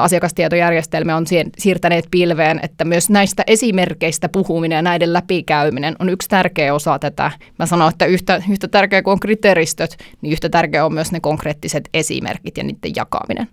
asiakastietojärjestelmiä 0.00 1.16
on 1.16 1.24
siirtäneet 1.58 2.04
pilveen, 2.10 2.60
että 2.62 2.84
myös 2.84 3.10
näistä 3.10 3.42
esimerkkeistä 3.46 4.28
puhuminen 4.28 4.76
ja 4.76 4.82
näiden 4.82 5.12
läpikäyminen 5.12 5.96
on 5.98 6.08
yksi 6.08 6.28
tärkeä 6.28 6.74
osa 6.74 6.98
tätä. 6.98 7.30
Mä 7.58 7.66
sanon, 7.66 7.88
että 7.88 8.04
yhtä, 8.04 8.42
yhtä 8.50 8.68
tärkeä 8.68 9.02
kuin 9.02 9.12
on 9.12 9.20
kriteeristöt, 9.20 9.96
niin 10.20 10.32
yhtä 10.32 10.48
tärkeä 10.48 10.86
on 10.86 10.94
myös 10.94 11.12
ne 11.12 11.20
konkreettiset 11.20 11.88
esimerkit 11.94 12.56
ja 12.56 12.64
niiden 12.64 12.92
jakaminen. 12.96 13.48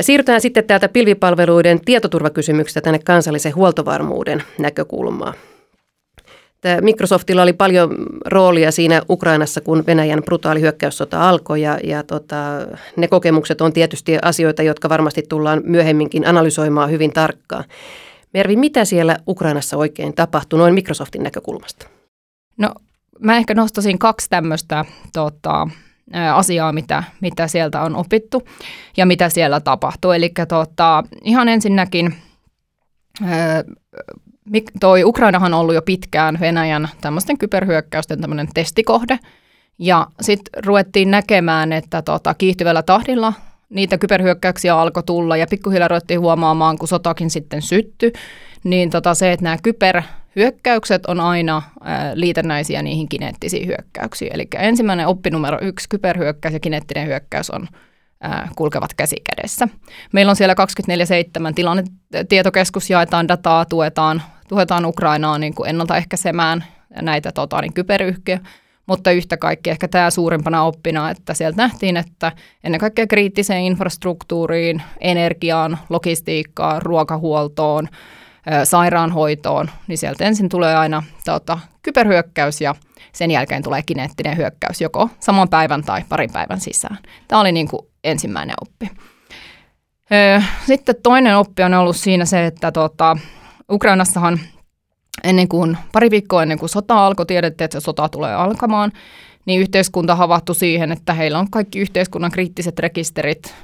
Siirrytään 0.00 0.40
sitten 0.40 0.64
täältä 0.64 0.88
pilvipalveluiden 0.88 1.80
tietoturvakysymyksestä 1.84 2.80
tänne 2.80 2.98
kansallisen 2.98 3.54
huoltovarmuuden 3.54 4.42
näkökulmaan. 4.58 5.34
Microsoftilla 6.80 7.42
oli 7.42 7.52
paljon 7.52 7.96
roolia 8.26 8.72
siinä 8.72 9.02
Ukrainassa, 9.10 9.60
kun 9.60 9.84
Venäjän 9.86 10.22
brutaali 10.24 10.60
hyökkäyssota 10.60 11.28
alkoi 11.28 11.62
ja, 11.62 11.78
ja 11.84 12.02
tota, 12.02 12.36
ne 12.96 13.08
kokemukset 13.08 13.60
on 13.60 13.72
tietysti 13.72 14.18
asioita, 14.22 14.62
jotka 14.62 14.88
varmasti 14.88 15.22
tullaan 15.28 15.62
myöhemminkin 15.64 16.26
analysoimaan 16.26 16.90
hyvin 16.90 17.12
tarkkaan. 17.12 17.64
Mervi, 18.34 18.56
mitä 18.56 18.84
siellä 18.84 19.16
Ukrainassa 19.28 19.76
oikein 19.76 20.14
tapahtui 20.14 20.58
noin 20.58 20.74
Microsoftin 20.74 21.22
näkökulmasta? 21.22 21.86
No 22.58 22.74
mä 23.20 23.36
ehkä 23.36 23.54
nostasin 23.54 23.98
kaksi 23.98 24.30
tämmöistä 24.30 24.84
tota, 25.12 25.68
asiaa, 26.34 26.72
mitä, 26.72 27.04
mitä 27.20 27.48
sieltä 27.48 27.80
on 27.80 27.96
opittu 27.96 28.42
ja 28.96 29.06
mitä 29.06 29.28
siellä 29.28 29.60
tapahtuu. 29.60 30.10
Eli 30.10 30.32
tota, 30.48 31.04
ihan 31.24 31.48
ensinnäkin 31.48 32.14
toi 34.80 35.04
Ukrainahan 35.04 35.54
on 35.54 35.60
ollut 35.60 35.74
jo 35.74 35.82
pitkään 35.82 36.40
Venäjän 36.40 36.88
tämmöisten 37.00 37.38
kyberhyökkäysten 37.38 38.20
tämmöinen 38.20 38.48
testikohde. 38.54 39.18
Ja 39.78 40.06
sitten 40.20 40.64
ruvettiin 40.64 41.10
näkemään, 41.10 41.72
että 41.72 42.02
tota, 42.02 42.34
kiihtyvällä 42.34 42.82
tahdilla 42.82 43.32
niitä 43.68 43.98
kyberhyökkäyksiä 43.98 44.78
alkoi 44.78 45.02
tulla 45.02 45.36
ja 45.36 45.46
pikkuhiljaa 45.50 45.88
ruvettiin 45.88 46.20
huomaamaan, 46.20 46.78
kun 46.78 46.88
sotakin 46.88 47.30
sitten 47.30 47.62
syttyi, 47.62 48.12
niin 48.64 48.90
tota 48.90 49.14
se, 49.14 49.32
että 49.32 49.44
nämä 49.44 49.56
kyberhyökkäykset 49.62 51.06
on 51.06 51.20
aina 51.20 51.62
ää, 51.84 52.12
liitännäisiä 52.14 52.82
niihin 52.82 53.08
kineettisiin 53.08 53.66
hyökkäyksiin. 53.66 54.34
Eli 54.34 54.48
ensimmäinen 54.58 55.06
oppi 55.06 55.30
numero 55.30 55.58
yksi, 55.62 55.88
kyberhyökkäys 55.88 56.54
ja 56.54 56.60
kineettinen 56.60 57.06
hyökkäys 57.06 57.50
on 57.50 57.68
kulkevat 58.56 58.94
käsi 58.94 59.16
kädessä. 59.30 59.68
Meillä 60.12 60.30
on 60.30 60.36
siellä 60.36 60.54
24-7 61.50 61.54
tilannetietokeskus, 61.54 62.90
jaetaan 62.90 63.28
dataa, 63.28 63.64
tuetaan 63.64 64.22
tuetaan 64.48 64.86
Ukrainaa 64.86 65.38
niin 65.38 65.54
kuin 65.54 65.70
ennaltaehkäisemään 65.70 66.64
näitä 67.02 67.32
tota, 67.32 67.60
niin 67.60 67.74
kyberyhkiä, 67.74 68.40
mutta 68.86 69.10
yhtä 69.10 69.36
kaikki 69.36 69.70
ehkä 69.70 69.88
tämä 69.88 70.10
suurimpana 70.10 70.64
oppina, 70.64 71.10
että 71.10 71.34
sieltä 71.34 71.56
nähtiin, 71.56 71.96
että 71.96 72.32
ennen 72.64 72.80
kaikkea 72.80 73.06
kriittiseen 73.06 73.62
infrastruktuuriin, 73.62 74.82
energiaan, 75.00 75.78
logistiikkaan, 75.88 76.82
ruokahuoltoon, 76.82 77.88
sairaanhoitoon, 78.64 79.70
niin 79.86 79.98
sieltä 79.98 80.24
ensin 80.24 80.48
tulee 80.48 80.76
aina 80.76 81.02
tota, 81.24 81.58
kyberhyökkäys 81.82 82.60
ja 82.60 82.74
sen 83.12 83.30
jälkeen 83.30 83.62
tulee 83.62 83.82
kineettinen 83.82 84.36
hyökkäys 84.36 84.80
joko 84.80 85.08
saman 85.20 85.48
päivän 85.48 85.84
tai 85.84 86.02
parin 86.08 86.32
päivän 86.32 86.60
sisään. 86.60 86.98
Tämä 87.28 87.40
oli 87.40 87.52
niin 87.52 87.68
kuin 87.68 87.86
ensimmäinen 88.04 88.56
oppi. 88.60 88.90
Sitten 90.66 90.94
toinen 91.02 91.36
oppi 91.36 91.62
on 91.62 91.74
ollut 91.74 91.96
siinä 91.96 92.24
se, 92.24 92.46
että 92.46 92.72
tota, 92.72 93.16
Ukrainassahan 93.70 94.40
ennen 95.24 95.48
kuin, 95.48 95.78
pari 95.92 96.10
viikkoa 96.10 96.42
ennen 96.42 96.58
kuin 96.58 96.68
sota 96.68 97.06
alkoi, 97.06 97.26
tiedettiin, 97.26 97.64
että 97.64 97.80
se 97.80 97.84
sota 97.84 98.08
tulee 98.08 98.34
alkamaan, 98.34 98.92
niin 99.46 99.60
yhteiskunta 99.60 100.14
havahtui 100.14 100.54
siihen, 100.54 100.92
että 100.92 101.14
heillä 101.14 101.38
on 101.38 101.50
kaikki 101.50 101.78
yhteiskunnan 101.78 102.30
kriittiset 102.30 102.78
rekisterit, 102.78 103.54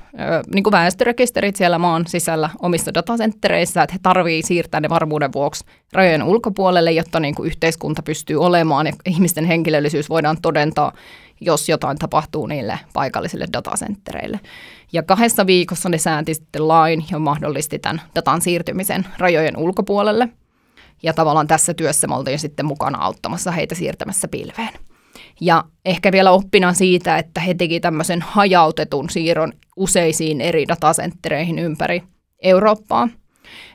niin 0.55 0.63
kuin 0.63 0.73
väestörekisterit 0.73 1.57
siellä 1.57 1.79
maan 1.79 2.07
sisällä 2.07 2.51
omissa 2.63 2.95
datasenttereissä, 2.95 3.83
että 3.83 3.95
he 3.95 3.99
tarvii 4.03 4.43
siirtää 4.43 4.81
ne 4.81 4.89
varmuuden 4.89 5.33
vuoksi 5.33 5.65
rajojen 5.93 6.23
ulkopuolelle, 6.23 6.93
jotta 6.93 7.21
niin 7.21 7.35
kuin 7.35 7.47
yhteiskunta 7.47 8.03
pystyy 8.03 8.37
olemaan 8.37 8.87
ja 8.87 8.93
ihmisten 9.07 9.45
henkilöllisyys 9.45 10.11
voidaan 10.11 10.37
todentaa, 10.43 10.93
jos 11.41 11.69
jotain 11.69 11.99
tapahtuu 11.99 12.47
niille 12.47 12.79
paikallisille 12.93 13.47
datasenttereille. 13.53 14.41
Ja 14.93 15.03
kahdessa 15.03 15.47
viikossa 15.47 15.89
ne 15.89 15.99
säänti 15.99 16.35
sitten 16.35 16.69
lain 16.69 17.05
ja 17.11 17.19
mahdollisti 17.19 17.79
tämän 17.79 18.03
datan 18.15 18.41
siirtymisen 18.41 19.07
rajojen 19.19 19.57
ulkopuolelle. 19.57 20.29
Ja 21.03 21.13
tavallaan 21.13 21.47
tässä 21.47 21.75
työssä 21.75 22.07
me 22.07 22.15
oltiin 22.15 22.39
sitten 22.39 22.67
mukana 22.67 22.99
auttamassa 22.99 23.51
heitä 23.51 23.75
siirtämässä 23.75 24.29
pilveen. 24.29 24.90
Ja 25.41 25.65
ehkä 25.85 26.13
vielä 26.13 26.31
oppina 26.31 26.73
siitä, 26.73 27.19
että 27.19 27.41
he 27.41 27.55
teki 27.55 27.81
tämmöisen 27.81 28.23
hajautetun 28.23 29.11
siirron 29.11 29.53
useisiin 29.77 30.41
eri 30.41 30.69
datasenttereihin 30.69 31.59
ympäri 31.59 32.03
Eurooppaa. 32.43 33.09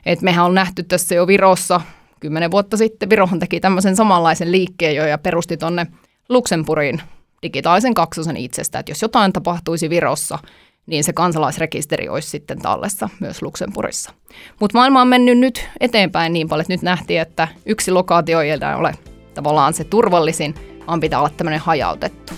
Et 0.06 0.22
mehän 0.22 0.44
on 0.44 0.54
nähty 0.54 0.82
tässä 0.82 1.14
jo 1.14 1.26
Virossa 1.26 1.80
kymmenen 2.20 2.50
vuotta 2.50 2.76
sitten. 2.76 3.10
Virohan 3.10 3.38
teki 3.38 3.60
tämmöisen 3.60 3.96
samanlaisen 3.96 4.52
liikkeen 4.52 4.96
jo 4.96 5.06
ja 5.06 5.18
perusti 5.18 5.56
tuonne 5.56 5.86
Luxemburgin 6.28 7.02
digitaalisen 7.42 7.94
kaksosen 7.94 8.36
itsestä, 8.36 8.78
että 8.78 8.90
jos 8.90 9.02
jotain 9.02 9.32
tapahtuisi 9.32 9.90
Virossa, 9.90 10.38
niin 10.86 11.04
se 11.04 11.12
kansalaisrekisteri 11.12 12.08
olisi 12.08 12.30
sitten 12.30 12.58
tallessa 12.58 13.08
myös 13.20 13.42
Luxemburgissa. 13.42 14.12
Mutta 14.60 14.78
maailma 14.78 15.00
on 15.00 15.08
mennyt 15.08 15.38
nyt 15.38 15.68
eteenpäin 15.80 16.32
niin 16.32 16.48
paljon, 16.48 16.62
että 16.62 16.72
nyt 16.72 16.82
nähtiin, 16.82 17.20
että 17.20 17.48
yksi 17.66 17.90
lokaatio 17.90 18.40
ei 18.40 18.52
ole 18.52 18.94
tavallaan 19.34 19.74
se 19.74 19.84
turvallisin, 19.84 20.54
vaan 20.86 21.00
pitää 21.00 21.18
olla 21.18 21.30
tämmöinen 21.36 21.60
hajautettu 21.60 22.32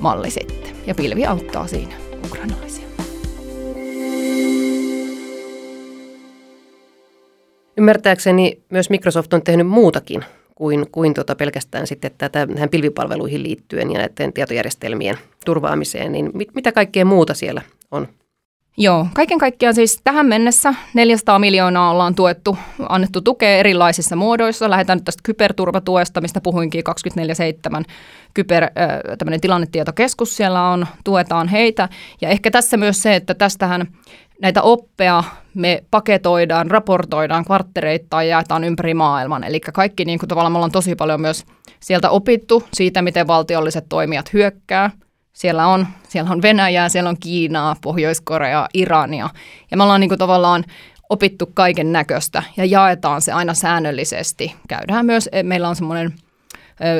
malli 0.00 0.30
sitten. 0.30 0.76
Ja 0.86 0.94
pilvi 0.94 1.26
auttaa 1.26 1.66
siinä 1.66 1.94
ukrainalaisia. 2.24 2.84
Ymmärtääkseni 7.76 8.62
myös 8.70 8.90
Microsoft 8.90 9.32
on 9.32 9.42
tehnyt 9.42 9.66
muutakin 9.66 10.24
kuin, 10.54 10.86
kuin 10.92 11.14
tuota 11.14 11.34
pelkästään 11.34 11.86
sitten 11.86 12.10
tätä, 12.18 12.46
tähän 12.46 12.68
pilvipalveluihin 12.68 13.42
liittyen 13.42 13.90
ja 13.90 13.98
näiden 13.98 14.32
tietojärjestelmien 14.32 15.18
turvaamiseen, 15.44 16.12
niin 16.12 16.30
mit, 16.34 16.54
mitä 16.54 16.72
kaikkea 16.72 17.04
muuta 17.04 17.34
siellä 17.34 17.62
on? 17.90 18.08
Joo, 18.76 19.06
kaiken 19.14 19.38
kaikkiaan 19.38 19.74
siis 19.74 20.00
tähän 20.04 20.26
mennessä 20.26 20.74
400 20.94 21.38
miljoonaa 21.38 21.90
ollaan 21.90 22.14
tuettu, 22.14 22.58
annettu 22.88 23.20
tukea 23.20 23.56
erilaisissa 23.56 24.16
muodoissa. 24.16 24.70
Lähdetään 24.70 24.96
nyt 24.96 25.04
tästä 25.04 25.20
kyberturvatuesta, 25.22 26.20
mistä 26.20 26.40
puhuinkin 26.40 26.84
24-7. 27.80 27.84
Kyber, 28.34 28.66
tämmöinen 29.18 29.40
tilannetietokeskus 29.40 30.36
siellä 30.36 30.68
on, 30.68 30.86
tuetaan 31.04 31.48
heitä. 31.48 31.88
Ja 32.20 32.28
ehkä 32.28 32.50
tässä 32.50 32.76
myös 32.76 33.02
se, 33.02 33.14
että 33.14 33.34
tästähän 33.34 33.86
näitä 34.42 34.62
oppeja 34.62 35.24
me 35.54 35.84
paketoidaan, 35.90 36.70
raportoidaan 36.70 37.44
kvarttereittain 37.44 38.28
ja 38.28 38.36
jaetaan 38.36 38.64
ympäri 38.64 38.94
maailman. 38.94 39.44
Eli 39.44 39.60
kaikki 39.60 40.04
niin 40.04 40.18
kuin 40.18 40.28
tavallaan 40.28 40.52
me 40.52 40.58
ollaan 40.58 40.72
tosi 40.72 40.94
paljon 40.94 41.20
myös 41.20 41.44
sieltä 41.80 42.10
opittu 42.10 42.62
siitä, 42.72 43.02
miten 43.02 43.26
valtiolliset 43.26 43.84
toimijat 43.88 44.32
hyökkää. 44.32 44.90
Siellä 45.34 45.66
on, 45.66 45.86
siellä 46.08 46.30
on 46.30 46.42
Venäjää, 46.42 46.88
siellä 46.88 47.10
on 47.10 47.16
Kiinaa, 47.20 47.76
Pohjois-Korea, 47.82 48.68
Irania. 48.74 49.30
Ja 49.70 49.76
me 49.76 49.82
ollaan 49.82 50.00
niin 50.00 50.08
kuin 50.08 50.18
tavallaan 50.18 50.64
opittu 51.10 51.50
kaiken 51.54 51.92
näköistä 51.92 52.42
ja 52.56 52.64
jaetaan 52.64 53.22
se 53.22 53.32
aina 53.32 53.54
säännöllisesti. 53.54 54.54
Käydään 54.68 55.06
myös, 55.06 55.28
meillä 55.42 55.68
on 55.68 55.76
semmoinen 55.76 56.14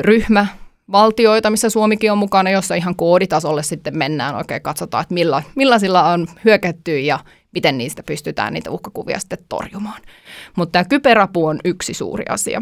ryhmä, 0.01 0.47
valtioita, 0.91 1.49
missä 1.49 1.69
Suomikin 1.69 2.11
on 2.11 2.17
mukana, 2.17 2.49
jossa 2.49 2.75
ihan 2.75 2.95
kooditasolle 2.95 3.63
sitten 3.63 3.97
mennään 3.97 4.35
oikein, 4.35 4.61
katsotaan, 4.61 5.01
että 5.01 5.13
milla, 5.13 5.43
millaisilla 5.55 6.03
on 6.03 6.27
hyökätty 6.45 6.99
ja 6.99 7.19
miten 7.51 7.77
niistä 7.77 8.03
pystytään 8.03 8.53
niitä 8.53 8.71
uhkakuvia 8.71 9.19
sitten 9.19 9.39
torjumaan. 9.49 10.01
Mutta 10.55 10.71
tämä 10.71 10.83
kyberapu 10.83 11.45
on 11.45 11.59
yksi 11.65 11.93
suuri 11.93 12.25
asia. 12.29 12.61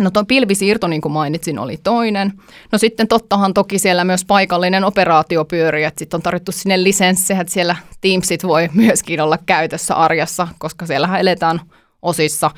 No 0.00 0.10
tuo 0.10 0.24
pilvisiirto, 0.24 0.88
niin 0.88 1.00
kuin 1.00 1.12
mainitsin, 1.12 1.58
oli 1.58 1.76
toinen. 1.76 2.32
No 2.72 2.78
sitten 2.78 3.08
tottahan 3.08 3.54
toki 3.54 3.78
siellä 3.78 4.04
myös 4.04 4.24
paikallinen 4.24 4.84
operaatio 4.84 5.44
pyörii, 5.44 5.84
että 5.84 5.98
sitten 5.98 6.18
on 6.18 6.22
tarjottu 6.22 6.52
sinne 6.52 6.82
lisenssejä, 6.82 7.40
että 7.40 7.52
siellä 7.52 7.76
Teamsit 8.00 8.42
voi 8.42 8.68
myöskin 8.74 9.20
olla 9.20 9.38
käytössä 9.46 9.94
arjessa, 9.94 10.48
koska 10.58 10.86
siellähän 10.86 11.20
eletään 11.20 11.60
osissa, 12.02 12.50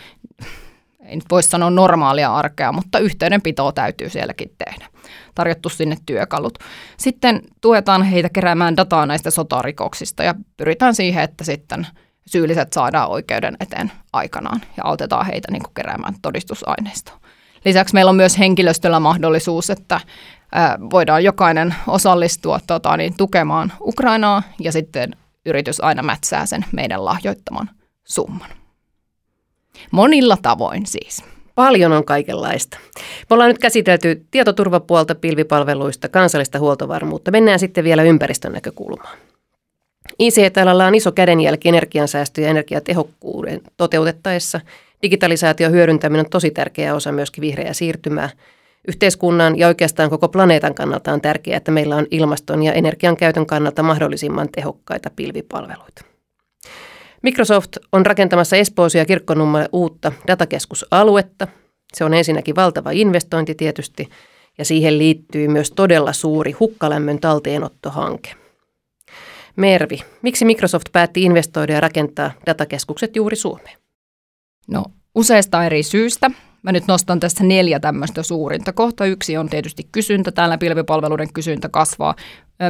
ei 1.08 1.16
nyt 1.16 1.24
voi 1.30 1.42
sanoa 1.42 1.70
normaalia 1.70 2.34
arkea, 2.34 2.72
mutta 2.72 2.98
yhteydenpitoa 2.98 3.72
täytyy 3.72 4.08
sielläkin 4.08 4.50
tehdä. 4.58 4.86
Tarjottu 5.34 5.68
sinne 5.68 5.96
työkalut. 6.06 6.58
Sitten 6.96 7.42
tuetaan 7.60 8.02
heitä 8.02 8.28
keräämään 8.28 8.76
dataa 8.76 9.06
näistä 9.06 9.30
sotarikoksista 9.30 10.22
ja 10.22 10.34
pyritään 10.56 10.94
siihen, 10.94 11.24
että 11.24 11.44
sitten 11.44 11.86
syylliset 12.26 12.72
saadaan 12.72 13.10
oikeuden 13.10 13.56
eteen 13.60 13.92
aikanaan 14.12 14.60
ja 14.76 14.84
autetaan 14.84 15.26
heitä 15.26 15.52
niin 15.52 15.62
kuin 15.62 15.74
keräämään 15.74 16.14
todistusaineistoa. 16.22 17.20
Lisäksi 17.64 17.94
meillä 17.94 18.08
on 18.08 18.16
myös 18.16 18.38
henkilöstöllä 18.38 19.00
mahdollisuus, 19.00 19.70
että 19.70 20.00
voidaan 20.90 21.24
jokainen 21.24 21.74
osallistua 21.86 22.60
tota, 22.66 22.96
niin, 22.96 23.14
tukemaan 23.16 23.72
Ukrainaa 23.80 24.42
ja 24.60 24.72
sitten 24.72 25.16
yritys 25.46 25.80
aina 25.80 26.02
mätsää 26.02 26.46
sen 26.46 26.64
meidän 26.72 27.04
lahjoittaman 27.04 27.70
summan. 28.04 28.50
Monilla 29.90 30.36
tavoin 30.42 30.86
siis. 30.86 31.24
Paljon 31.54 31.92
on 31.92 32.04
kaikenlaista. 32.04 32.78
Me 33.30 33.34
ollaan 33.34 33.48
nyt 33.48 33.58
käsitelty 33.58 34.26
tietoturvapuolta, 34.30 35.14
pilvipalveluista, 35.14 36.08
kansallista 36.08 36.58
huoltovarmuutta. 36.58 37.30
Mennään 37.30 37.58
sitten 37.58 37.84
vielä 37.84 38.02
ympäristön 38.02 38.52
näkökulmaan. 38.52 39.18
ICT-alalla 40.18 40.86
on 40.86 40.94
iso 40.94 41.12
kädenjälki 41.12 41.68
energiansäästö 41.68 42.40
ja 42.40 42.48
energiatehokkuuden 42.48 43.60
toteutettaessa– 43.76 44.60
digitalisaation 45.02 45.72
hyödyntäminen 45.72 46.26
on 46.26 46.30
tosi 46.30 46.50
tärkeä 46.50 46.94
osa 46.94 47.12
myöskin 47.12 47.42
vihreää 47.42 47.72
siirtymää. 47.72 48.30
Yhteiskunnan 48.88 49.58
ja 49.58 49.68
oikeastaan 49.68 50.10
koko 50.10 50.28
planeetan 50.28 50.74
kannalta 50.74 51.12
on 51.12 51.20
tärkeää, 51.20 51.56
että 51.56 51.70
meillä 51.70 51.96
on 51.96 52.06
ilmaston 52.10 52.62
ja 52.62 52.72
energian 52.72 53.16
käytön 53.16 53.46
kannalta 53.46 53.82
mahdollisimman 53.82 54.48
tehokkaita 54.52 55.10
pilvipalveluita. 55.16 56.04
Microsoft 57.22 57.76
on 57.92 58.06
rakentamassa 58.06 58.56
Espoosia 58.56 59.04
kirkkonummalle 59.04 59.68
uutta 59.72 60.12
datakeskusaluetta. 60.26 61.48
Se 61.94 62.04
on 62.04 62.14
ensinnäkin 62.14 62.56
valtava 62.56 62.90
investointi 62.90 63.54
tietysti 63.54 64.08
ja 64.58 64.64
siihen 64.64 64.98
liittyy 64.98 65.48
myös 65.48 65.70
todella 65.70 66.12
suuri 66.12 66.52
hukkalämmön 66.52 67.20
talteenottohanke. 67.20 68.30
Mervi, 69.56 69.98
miksi 70.22 70.44
Microsoft 70.44 70.86
päätti 70.92 71.22
investoida 71.22 71.72
ja 71.72 71.80
rakentaa 71.80 72.30
datakeskukset 72.46 73.16
juuri 73.16 73.36
Suomeen? 73.36 73.78
No 74.68 74.84
useista 75.14 75.64
eri 75.64 75.82
syistä. 75.82 76.30
Mä 76.68 76.72
nyt 76.72 76.86
nostan 76.86 77.20
tässä 77.20 77.44
neljä 77.44 77.80
tämmöistä 77.80 78.22
suurinta. 78.22 78.72
Kohta 78.72 79.04
yksi 79.04 79.36
on 79.36 79.48
tietysti 79.48 79.88
kysyntä. 79.92 80.32
Täällä 80.32 80.58
pilvipalveluiden 80.58 81.32
kysyntä 81.32 81.68
kasvaa 81.68 82.14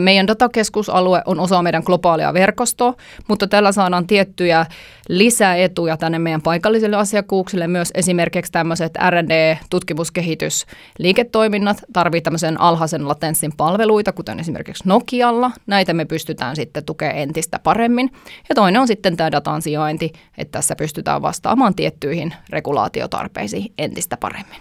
meidän 0.01 0.27
datakeskusalue 0.27 1.23
on 1.27 1.41
osa 1.41 1.63
meidän 1.63 1.83
globaalia 1.87 2.35
verkostoa, 2.35 2.95
mutta 3.29 3.47
tällä 3.47 3.73
saadaan 3.73 4.07
tiettyjä 4.07 4.67
lisäetuja 5.09 5.97
tänne 5.97 6.19
meidän 6.19 6.43
paikallisille 6.43 6.97
asiakkuuksille. 6.97 7.67
Myös 7.67 7.91
esimerkiksi 7.95 8.53
tämmöiset 8.53 8.95
R&D, 9.11 9.57
tutkimuskehitys, 9.71 10.67
liiketoiminnat 10.99 11.77
tarvitsevat 11.93 12.25
tämmöisen 12.25 12.61
alhaisen 12.61 13.09
latenssin 13.09 13.53
palveluita, 13.57 14.13
kuten 14.13 14.41
esimerkiksi 14.41 14.85
Nokialla. 14.87 15.51
Näitä 15.67 15.95
me 15.95 16.05
pystytään 16.05 16.57
sitten 16.57 16.85
tukemaan 16.85 17.19
entistä 17.19 17.59
paremmin. 17.59 18.11
Ja 18.49 18.55
toinen 18.55 18.81
on 18.81 18.87
sitten 18.89 19.17
tämä 19.17 19.33
datan 19.33 19.63
sijainti, 19.63 20.13
että 20.39 20.53
tässä 20.53 20.77
pystytään 20.77 21.23
vastaamaan 21.23 21.75
tiettyihin 21.75 22.35
regulaatiotarpeisiin 22.51 23.73
entistä 23.89 24.17
paremmin. 24.17 24.61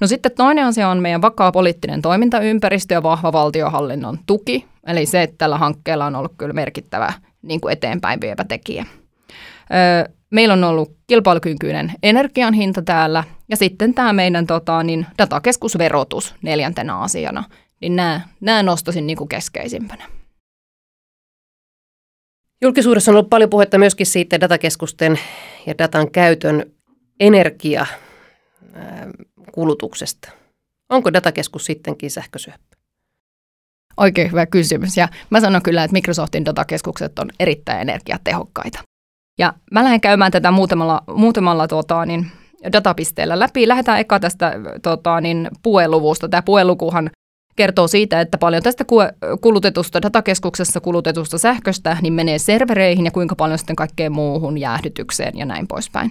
No 0.00 0.06
sitten 0.06 0.32
toinen 0.36 0.64
asia 0.64 0.88
on 0.88 0.98
meidän 0.98 1.22
vakaa 1.22 1.52
poliittinen 1.52 2.02
toimintaympäristö 2.02 2.94
ja 2.94 3.02
vahva 3.02 3.32
valtiohallinnon 3.32 4.18
tuki. 4.26 4.66
Eli 4.86 5.06
se, 5.06 5.22
että 5.22 5.34
tällä 5.38 5.58
hankkeella 5.58 6.06
on 6.06 6.16
ollut 6.16 6.32
kyllä 6.38 6.52
merkittävä 6.52 7.12
niin 7.42 7.60
kuin 7.60 7.72
eteenpäin 7.72 8.20
vievä 8.20 8.44
tekijä. 8.44 8.86
Öö, 9.74 10.12
meillä 10.30 10.52
on 10.52 10.64
ollut 10.64 10.96
kilpailukykyinen 11.06 11.92
energian 12.02 12.54
hinta 12.54 12.82
täällä 12.82 13.24
ja 13.48 13.56
sitten 13.56 13.94
tämä 13.94 14.12
meidän 14.12 14.46
tota, 14.46 14.82
niin 14.82 15.06
datakeskusverotus 15.18 16.34
neljäntenä 16.42 16.98
asiana. 16.98 17.44
Niin 17.80 17.96
nämä, 17.96 18.20
nämä 18.40 18.62
nostaisin 18.62 19.06
niin 19.06 19.16
kuin 19.16 19.28
keskeisimpänä. 19.28 20.04
Julkisuudessa 22.62 23.10
on 23.10 23.16
ollut 23.16 23.30
paljon 23.30 23.50
puhetta 23.50 23.78
myöskin 23.78 24.06
siitä 24.06 24.40
datakeskusten 24.40 25.18
ja 25.66 25.78
datan 25.78 26.10
käytön 26.10 26.70
energia 27.20 27.86
kulutuksesta. 29.52 30.30
Onko 30.92 31.12
datakeskus 31.12 31.64
sittenkin 31.64 32.10
sähkösyöppö? 32.10 32.76
Oikein 33.96 34.30
hyvä 34.30 34.46
kysymys. 34.46 34.96
Ja 34.96 35.08
mä 35.30 35.40
sanon 35.40 35.62
kyllä, 35.62 35.84
että 35.84 35.92
Microsoftin 35.92 36.44
datakeskukset 36.44 37.18
on 37.18 37.30
erittäin 37.40 37.80
energiatehokkaita. 37.80 38.82
Ja 39.38 39.54
mä 39.72 39.84
lähden 39.84 40.00
käymään 40.00 40.32
tätä 40.32 40.50
muutamalla, 40.50 41.02
muutamalla 41.14 41.68
tota, 41.68 42.06
niin, 42.06 42.26
datapisteellä 42.72 43.38
läpi. 43.38 43.68
Lähdetään 43.68 44.00
eka 44.00 44.20
tästä 44.20 44.52
tota, 44.82 45.20
niin, 45.20 45.48
pueluvusta. 45.62 46.28
Tämä 46.28 46.42
puelukuhan 46.42 47.10
kertoo 47.56 47.88
siitä, 47.88 48.20
että 48.20 48.38
paljon 48.38 48.62
tästä 48.62 48.84
kulutetusta 49.40 50.02
datakeskuksessa 50.02 50.80
kulutetusta 50.80 51.38
sähköstä 51.38 51.96
niin 52.02 52.12
menee 52.12 52.38
servereihin 52.38 53.04
ja 53.04 53.10
kuinka 53.10 53.36
paljon 53.36 53.58
sitten 53.58 53.76
kaikkeen 53.76 54.12
muuhun 54.12 54.58
jäähdytykseen 54.58 55.38
ja 55.38 55.46
näin 55.46 55.68
poispäin. 55.68 56.10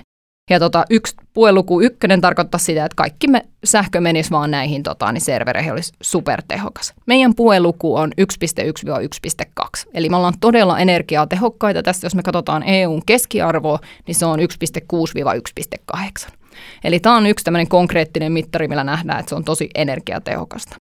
Ja 0.50 0.60
tota, 0.60 0.86
yksi 0.90 1.16
puheluku 1.34 1.82
ykkönen 1.82 2.22
tarkoittaa 2.22 2.60
sitä, 2.60 2.86
että 2.86 2.96
kaikki 2.96 3.28
me, 3.28 3.42
sähkö 3.64 4.02
menisi 4.02 4.32
vaan 4.32 4.52
näihin 4.52 4.84
tota, 4.84 5.12
niin 5.12 5.22
servereihin, 5.22 5.72
olisi 5.72 5.94
supertehokas. 6.02 6.94
Meidän 7.06 7.36
puheluku 7.36 7.96
on 7.96 8.12
1.1-1.2, 8.22 9.90
eli 9.94 10.10
me 10.10 10.16
ollaan 10.16 10.34
todella 10.40 10.80
energiaa 10.80 11.28
tehokkaita. 11.28 11.84
Tästä 11.84 12.06
jos 12.06 12.16
me 12.16 12.24
katsotaan 12.24 12.64
EUn 12.64 13.02
keskiarvoa, 13.06 13.80
niin 14.08 14.16
se 14.16 14.26
on 14.26 14.40
1.6-1.8. 14.40 16.32
Eli 16.84 17.00
tämä 17.00 17.16
on 17.16 17.26
yksi 17.26 17.46
tämmöinen 17.46 17.68
konkreettinen 17.68 18.32
mittari, 18.32 18.68
millä 18.68 18.84
nähdään, 18.84 19.20
että 19.20 19.30
se 19.30 19.36
on 19.36 19.44
tosi 19.44 19.70
energiatehokasta. 19.76 20.76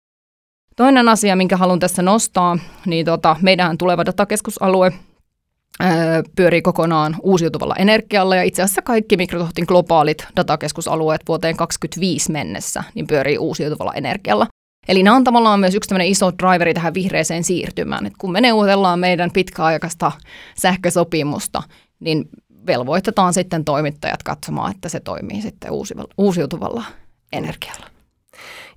Toinen 0.75 1.09
asia, 1.09 1.35
minkä 1.35 1.57
haluan 1.57 1.79
tässä 1.79 2.01
nostaa, 2.01 2.57
niin 2.85 3.05
tota, 3.05 3.35
meidän 3.41 3.77
tuleva 3.77 4.05
datakeskusalue 4.05 4.93
pyörii 6.35 6.61
kokonaan 6.61 7.15
uusiutuvalla 7.21 7.75
energialla 7.75 8.35
ja 8.35 8.43
itse 8.43 8.61
asiassa 8.61 8.81
kaikki 8.81 9.17
Microsoftin 9.17 9.65
globaalit 9.67 10.27
datakeskusalueet 10.35 11.21
vuoteen 11.27 11.57
2025 11.57 12.31
mennessä 12.31 12.83
niin 12.95 13.07
pyörii 13.07 13.37
uusiutuvalla 13.37 13.93
energialla. 13.93 14.47
Eli 14.87 15.03
nämä 15.03 15.15
on 15.15 15.23
tavallaan 15.23 15.59
myös 15.59 15.75
yksi 15.75 15.95
iso 16.03 16.31
driveri 16.43 16.73
tähän 16.73 16.93
vihreeseen 16.93 17.43
siirtymään. 17.43 18.05
Et 18.05 18.13
kun 18.17 18.31
me 18.31 18.41
neuvotellaan 18.41 18.99
meidän 18.99 19.31
pitkäaikaista 19.31 20.11
sähkösopimusta, 20.57 21.63
niin 21.99 22.29
velvoitetaan 22.67 23.33
sitten 23.33 23.65
toimittajat 23.65 24.23
katsomaan, 24.23 24.71
että 24.71 24.89
se 24.89 24.99
toimii 24.99 25.41
sitten 25.41 25.71
uusiutuvalla 26.17 26.83
energialla. 27.33 27.94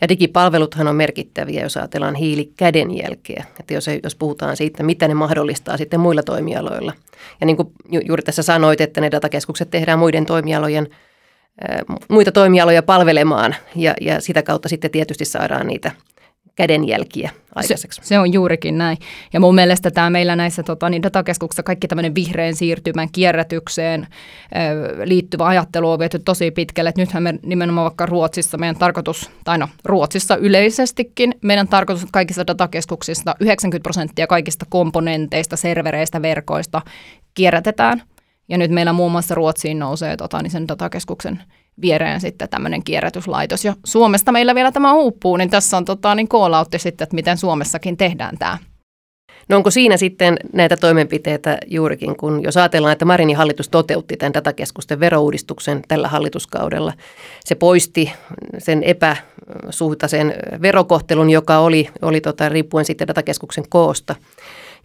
Ja 0.01 0.09
digipalveluthan 0.09 0.89
on 0.89 0.97
merkittäviä, 0.97 1.63
jos 1.63 1.77
ajatellaan 1.77 2.15
hiilikädenjälkeä. 2.15 3.45
Että 3.61 3.75
jos, 3.75 3.87
jos 4.03 4.15
puhutaan 4.15 4.57
siitä, 4.57 4.83
mitä 4.83 5.09
ne 5.09 5.15
mahdollistaa 5.15 5.77
sitten 5.77 6.01
muilla 6.01 6.23
toimialoilla. 6.23 6.93
Ja 7.41 7.47
niin 7.47 7.57
kuin 7.57 7.73
juuri 8.07 8.23
tässä 8.23 8.43
sanoit, 8.43 8.81
että 8.81 9.01
ne 9.01 9.11
datakeskukset 9.11 9.71
tehdään 9.71 9.99
muiden 9.99 10.27
toimialojen, 10.27 10.89
muita 12.09 12.33
toimialoja 12.33 12.83
palvelemaan 12.83 13.57
ja, 13.77 13.95
ja 14.01 14.21
sitä 14.21 14.43
kautta 14.43 14.69
sitten 14.69 14.91
tietysti 14.91 15.25
saadaan 15.25 15.67
niitä 15.67 15.91
kädenjälkiä 16.59 17.31
aikaiseksi. 17.55 18.01
Se, 18.03 18.09
se 18.09 18.19
on 18.19 18.33
juurikin 18.33 18.79
näin. 18.79 18.99
Ja 19.33 19.41
mun 19.41 19.55
mielestä 19.55 19.91
tämä 19.91 20.11
meillä 20.11 20.37
näissä 20.37 20.63
tota, 20.63 20.91
niin 20.91 21.03
datakeskuksissa 21.03 21.63
kaikki 21.63 21.89
tämmöinen 21.89 22.15
vihreän 22.15 22.55
siirtymän 22.55 23.09
kierrätykseen 23.13 24.07
ö, 24.07 25.07
liittyvä 25.07 25.47
ajattelu 25.47 25.91
on 25.91 25.99
viety 25.99 26.19
tosi 26.19 26.51
pitkälle. 26.51 26.91
Et 26.91 26.97
nythän 26.97 27.23
me 27.23 27.35
nimenomaan 27.43 27.85
vaikka 27.85 28.07
Ruotsissa 28.07 28.59
meidän 28.59 28.77
tarkoitus, 28.77 29.31
tai 29.45 29.59
no 29.59 29.69
Ruotsissa 29.85 30.37
yleisestikin, 30.37 31.35
meidän 31.43 31.69
tarkoitus 31.69 32.07
kaikissa 32.13 32.47
datakeskuksista 32.47 33.35
90 33.41 33.83
prosenttia 33.83 34.27
kaikista 34.27 34.67
komponenteista, 34.69 35.57
servereistä, 35.57 36.23
verkoista 36.23 36.83
kierrätetään. 37.35 38.03
Ja 38.49 38.59
nyt 38.59 38.71
meillä 38.71 38.93
muun 38.93 39.13
muassa 39.13 39.35
Ruotsiin 39.35 39.79
nousee 39.79 40.17
tota, 40.17 40.43
niin 40.43 40.51
sen 40.51 40.69
datakeskuksen 40.69 41.43
viereen 41.83 42.21
sitten 42.21 42.49
tämmöinen 42.49 42.85
kierrätyslaitos. 42.85 43.65
Ja 43.65 43.75
Suomesta 43.87 44.33
meillä 44.33 44.55
vielä 44.55 44.73
tämä 44.73 44.93
uupuu, 44.93 45.37
niin 45.37 45.51
tässä 45.51 45.77
on 45.77 45.85
tota, 45.85 46.15
niin 46.15 46.29
call 46.29 46.55
sitten, 46.77 47.05
että 47.05 47.15
miten 47.15 47.39
Suomessakin 47.39 47.97
tehdään 47.97 48.39
tämä. 48.39 48.59
No 49.49 49.57
onko 49.57 49.71
siinä 49.71 49.97
sitten 49.97 50.37
näitä 50.53 50.77
toimenpiteitä 50.77 51.59
juurikin, 51.67 52.17
kun 52.17 52.43
jos 52.43 52.57
ajatellaan, 52.57 52.93
että 52.93 53.05
Marinin 53.05 53.37
hallitus 53.37 53.69
toteutti 53.69 54.17
tämän 54.17 54.35
datakeskusten 54.35 55.01
verouudistuksen 55.01 55.83
tällä 55.89 56.09
hallituskaudella. 56.09 56.93
Se 57.45 57.55
poisti 57.55 58.13
sen 58.59 58.83
epäsuhtaisen 58.83 60.35
verokohtelun, 60.63 61.31
joka 61.31 61.59
oli, 61.59 61.89
oli 62.03 62.21
tota, 62.21 62.49
riippuen 62.49 62.85
sitten 62.85 63.09
datakeskuksen 63.09 63.65
koosta. 63.69 64.15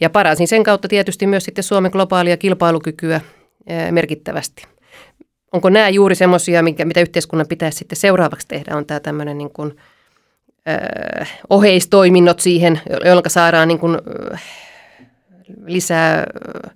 Ja 0.01 0.10
paransin 0.10 0.47
sen 0.47 0.63
kautta 0.63 0.88
tietysti 0.88 1.27
myös 1.27 1.43
sitten 1.43 1.63
Suomen 1.63 1.91
globaalia 1.91 2.38
kilpailukykyä 2.38 3.21
merkittävästi. 3.91 4.73
Onko 5.54 5.70
nämä 5.70 5.89
juuri 5.89 6.16
semmoisia, 6.16 6.63
mitä 6.63 7.02
yhteiskunnan 7.02 7.48
pitäisi 7.48 7.78
sitten 7.78 7.96
seuraavaksi 7.96 8.48
tehdä, 8.48 8.78
on 8.78 8.86
tämä 8.86 9.00
tämmöinen 9.00 9.38
niin 9.38 9.50
kuin, 9.50 9.76
äh, 10.70 11.39
oheistoiminnot 11.50 12.39
siihen, 12.39 12.82
jolloin 13.06 13.24
saadaan 13.28 13.68
niin 13.68 13.80
kuin, 13.80 13.98
äh, 14.34 14.44
lisää 15.66 16.18
äh, 16.20 16.72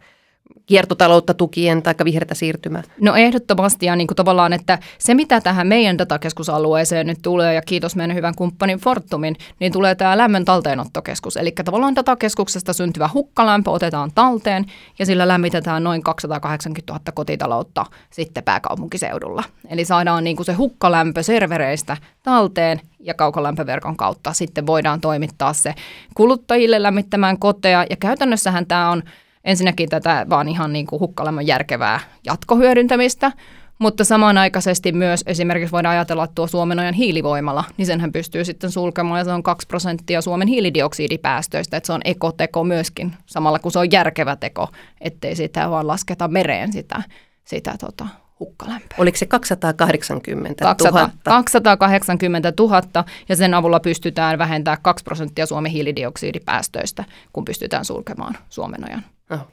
kiertotaloutta 0.67 1.33
tukien 1.33 1.83
tai 1.83 1.95
vihreätä 2.03 2.35
siirtymää? 2.35 2.83
No 3.01 3.15
ehdottomasti 3.15 3.85
ja 3.85 3.95
niin 3.95 4.07
kuin 4.07 4.15
tavallaan, 4.15 4.53
että 4.53 4.79
se 4.97 5.13
mitä 5.13 5.41
tähän 5.41 5.67
meidän 5.67 5.97
datakeskusalueeseen 5.97 7.07
nyt 7.07 7.17
tulee 7.21 7.53
ja 7.53 7.61
kiitos 7.61 7.95
meidän 7.95 8.15
hyvän 8.15 8.35
kumppanin 8.35 8.79
Fortumin, 8.79 9.35
niin 9.59 9.71
tulee 9.71 9.95
tämä 9.95 10.17
lämmön 10.17 10.45
talteenottokeskus. 10.45 11.37
Eli 11.37 11.51
tavallaan 11.65 11.95
datakeskuksesta 11.95 12.73
syntyvä 12.73 13.09
hukkalämpö 13.13 13.71
otetaan 13.71 14.11
talteen 14.15 14.65
ja 14.99 15.05
sillä 15.05 15.27
lämmitetään 15.27 15.83
noin 15.83 16.03
280 16.03 16.93
000 16.93 17.11
kotitaloutta 17.13 17.85
sitten 18.09 18.43
pääkaupunkiseudulla. 18.43 19.43
Eli 19.69 19.85
saadaan 19.85 20.23
niin 20.23 20.35
kuin 20.35 20.45
se 20.45 20.53
hukkalämpö 20.53 21.23
servereistä 21.23 21.97
talteen 22.23 22.81
ja 22.99 23.13
kaukolämpöverkon 23.13 23.97
kautta 23.97 24.33
sitten 24.33 24.67
voidaan 24.67 25.01
toimittaa 25.01 25.53
se 25.53 25.73
kuluttajille 26.13 26.83
lämmittämään 26.83 27.39
koteja. 27.39 27.85
Ja 27.89 27.95
käytännössähän 27.95 28.65
tämä 28.65 28.89
on 28.89 29.03
ensinnäkin 29.43 29.89
tätä 29.89 30.25
vaan 30.29 30.49
ihan 30.49 30.73
niin 30.73 30.87
kuin 30.87 30.99
hukkalämmön 30.99 31.47
järkevää 31.47 31.99
jatkohyödyntämistä, 32.25 33.31
mutta 33.79 34.03
samanaikaisesti 34.03 34.91
myös 34.91 35.23
esimerkiksi 35.27 35.71
voidaan 35.71 35.95
ajatella, 35.95 36.23
että 36.23 36.35
tuo 36.35 36.47
Suomen 36.47 36.93
hiilivoimala, 36.93 37.63
niin 37.77 37.85
senhän 37.85 38.11
pystyy 38.11 38.45
sitten 38.45 38.71
sulkemaan 38.71 39.19
ja 39.19 39.25
se 39.25 39.31
on 39.31 39.43
2 39.43 39.67
prosenttia 39.67 40.21
Suomen 40.21 40.47
hiilidioksidipäästöistä, 40.47 41.77
että 41.77 41.87
se 41.87 41.93
on 41.93 42.01
ekoteko 42.05 42.63
myöskin, 42.63 43.13
samalla 43.25 43.59
kun 43.59 43.71
se 43.71 43.79
on 43.79 43.91
järkevä 43.91 44.35
teko, 44.35 44.67
ettei 45.01 45.35
sitä 45.35 45.69
vaan 45.69 45.87
lasketa 45.87 46.27
mereen 46.27 46.73
sitä, 46.73 47.03
sitä 47.43 47.75
tota, 47.79 48.07
hukkalämpöä. 48.39 48.97
Oliko 48.97 49.17
se 49.17 49.25
280 49.25 50.65
000? 50.65 50.75
200, 50.75 51.09
280 51.23 52.53
000 52.59 52.81
ja 53.29 53.35
sen 53.35 53.53
avulla 53.53 53.79
pystytään 53.79 54.37
vähentämään 54.37 54.81
2 54.81 55.03
prosenttia 55.03 55.45
Suomen 55.45 55.71
hiilidioksidipäästöistä, 55.71 57.03
kun 57.33 57.45
pystytään 57.45 57.85
sulkemaan 57.85 58.37
Suomen 58.49 58.89
ajan 58.89 59.03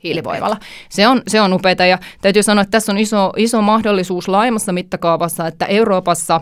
hiilivoimalla. 0.05 0.57
Se 0.89 1.09
on, 1.09 1.23
se 1.29 1.41
on 1.41 1.53
upeaa 1.53 1.87
ja 1.87 1.99
täytyy 2.23 2.43
sanoa, 2.43 2.63
että 2.63 2.71
tässä 2.71 2.93
on 2.93 2.99
iso, 2.99 3.33
iso 3.37 3.63
mahdollisuus 3.63 4.29
laajemmassa 4.29 4.73
mittakaavassa, 4.73 5.47
että 5.47 5.67
Euroopassa 5.67 6.41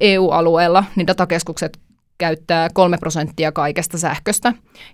EU-alueella 0.00 0.84
niin 0.96 1.06
datakeskukset 1.06 1.78
käyttää 2.18 2.68
kolme 2.74 2.98
prosenttia 2.98 3.52
kaikesta 3.52 3.98
sähköstä. 3.98 4.52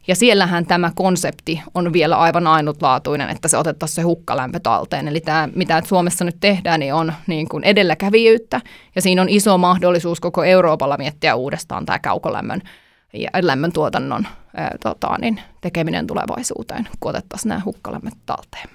Ja 0.08 0.14
siellähän 0.14 0.66
tämä 0.66 0.92
konsepti 0.94 1.62
on 1.74 1.92
vielä 1.92 2.16
aivan 2.16 2.46
ainutlaatuinen, 2.46 3.30
että 3.30 3.48
se 3.48 3.56
otettaisiin 3.56 3.94
se 3.94 4.02
hukkalämpö 4.02 4.60
talteen. 4.60 5.08
Eli 5.08 5.20
tämä, 5.20 5.48
mitä 5.54 5.82
Suomessa 5.84 6.24
nyt 6.24 6.36
tehdään, 6.40 6.80
niin 6.80 6.94
on 6.94 7.12
niin 7.26 7.48
kuin 7.48 7.64
edelläkävijyyttä. 7.64 8.60
Ja 8.94 9.02
siinä 9.02 9.22
on 9.22 9.28
iso 9.28 9.58
mahdollisuus 9.58 10.20
koko 10.20 10.44
Euroopalla 10.44 10.96
miettiä 10.96 11.34
uudestaan 11.34 11.86
tämä 11.86 11.98
kaukolämmön 11.98 12.62
ja 13.12 13.30
lämmöntuotannon 13.42 14.26
ää, 14.56 14.76
tota, 14.82 15.16
niin, 15.20 15.40
tekeminen 15.60 16.06
tulevaisuuteen, 16.06 16.88
kun 17.00 17.10
otettaisiin 17.10 17.48
nämä 17.48 17.60
hukkalämmöt 17.64 18.14
talteen. 18.26 18.68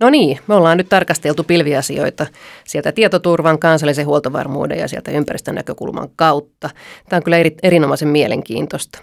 No 0.00 0.10
niin, 0.10 0.38
me 0.46 0.54
ollaan 0.54 0.78
nyt 0.78 0.88
tarkasteltu 0.88 1.44
pilviasioita 1.44 2.26
sieltä 2.64 2.92
tietoturvan, 2.92 3.58
kansallisen 3.58 4.06
huoltovarmuuden 4.06 4.78
ja 4.78 4.88
sieltä 4.88 5.10
ympäristön 5.10 5.54
näkökulman 5.54 6.08
kautta. 6.16 6.70
Tämä 7.08 7.18
on 7.18 7.22
kyllä 7.22 7.36
eri, 7.36 7.54
erinomaisen 7.62 8.08
mielenkiintoista. 8.08 8.98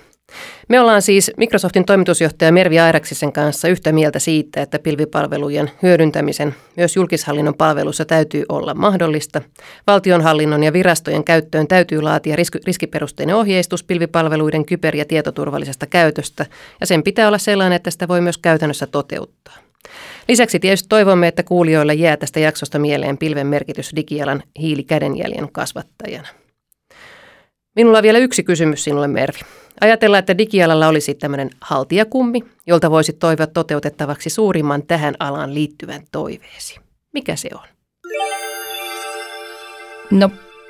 Me 0.69 0.79
ollaan 0.79 1.01
siis 1.01 1.31
Microsoftin 1.38 1.86
toimitusjohtaja 1.86 2.51
Mervi 2.51 2.79
Airaksisen 2.79 3.33
kanssa 3.33 3.67
yhtä 3.67 3.91
mieltä 3.91 4.19
siitä, 4.19 4.62
että 4.62 4.79
pilvipalvelujen 4.79 5.71
hyödyntämisen 5.83 6.55
myös 6.77 6.95
julkishallinnon 6.95 7.55
palvelussa 7.55 8.05
täytyy 8.05 8.43
olla 8.49 8.73
mahdollista. 8.73 9.41
Valtionhallinnon 9.88 10.63
ja 10.63 10.73
virastojen 10.73 11.23
käyttöön 11.23 11.67
täytyy 11.67 12.01
laatia 12.01 12.36
riskiperusteinen 12.65 13.36
ohjeistus 13.36 13.83
pilvipalveluiden 13.83 14.65
kyber- 14.65 14.95
ja 14.95 15.05
tietoturvallisesta 15.05 15.86
käytöstä, 15.86 16.45
ja 16.79 16.86
sen 16.86 17.03
pitää 17.03 17.27
olla 17.27 17.38
sellainen, 17.38 17.75
että 17.75 17.91
sitä 17.91 18.07
voi 18.07 18.21
myös 18.21 18.38
käytännössä 18.38 18.88
toteuttaa. 18.88 19.55
Lisäksi 20.27 20.59
tietysti 20.59 20.89
toivomme, 20.89 21.27
että 21.27 21.43
kuulijoille 21.43 21.93
jää 21.93 22.17
tästä 22.17 22.39
jaksosta 22.39 22.79
mieleen 22.79 23.17
pilven 23.17 23.47
merkitys 23.47 23.91
digialan 23.95 24.43
hiilikädenjäljen 24.59 25.51
kasvattajana. 25.51 26.27
Minulla 27.75 27.97
on 27.97 28.03
vielä 28.03 28.19
yksi 28.19 28.43
kysymys 28.43 28.83
sinulle, 28.83 29.07
Mervi. 29.07 29.39
Ajatellaan, 29.81 30.19
että 30.19 30.38
digialalla 30.38 30.88
olisi 30.88 31.13
tämmöinen 31.13 31.49
haltijakummi, 31.62 32.39
jolta 32.67 32.91
voisit 32.91 33.19
toivoa 33.19 33.47
toteutettavaksi 33.47 34.29
suurimman 34.29 34.83
tähän 34.83 35.15
alaan 35.19 35.53
liittyvän 35.53 36.01
toiveesi. 36.12 36.79
Mikä 37.13 37.36
se 37.36 37.49
on? 37.53 37.67
No, 40.12 40.29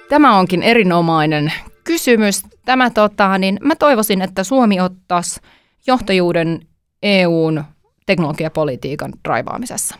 tämä 0.09 0.37
onkin 0.37 0.63
erinomainen 0.63 1.53
kysymys. 1.83 2.41
Tämä, 2.65 2.89
tota, 2.89 3.37
niin 3.37 3.59
mä 3.61 3.75
toivoisin, 3.75 4.21
että 4.21 4.43
Suomi 4.43 4.81
ottaisi 4.81 5.39
johtajuuden 5.87 6.67
EUn 7.03 7.63
teknologiapolitiikan 8.05 9.13
draivaamisessa. 9.23 9.95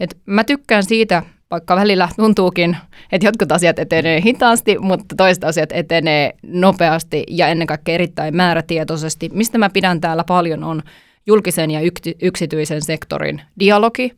Et 0.00 0.16
mä 0.26 0.44
tykkään 0.44 0.84
siitä, 0.84 1.22
vaikka 1.52 1.76
välillä 1.76 2.08
tuntuukin, 2.16 2.76
että 3.12 3.26
jotkut 3.26 3.52
asiat 3.52 3.78
etenee 3.78 4.20
hitaasti, 4.20 4.78
mutta 4.78 5.14
toiset 5.16 5.44
asiat 5.44 5.72
etenee 5.72 6.32
nopeasti 6.42 7.24
ja 7.28 7.48
ennen 7.48 7.66
kaikkea 7.66 7.94
erittäin 7.94 8.36
määrätietoisesti. 8.36 9.30
Mistä 9.32 9.58
mä 9.58 9.70
pidän 9.70 10.00
täällä 10.00 10.24
paljon 10.24 10.64
on 10.64 10.82
julkisen 11.26 11.70
ja 11.70 11.80
yksityisen 12.22 12.82
sektorin 12.82 13.42
dialogi, 13.58 14.12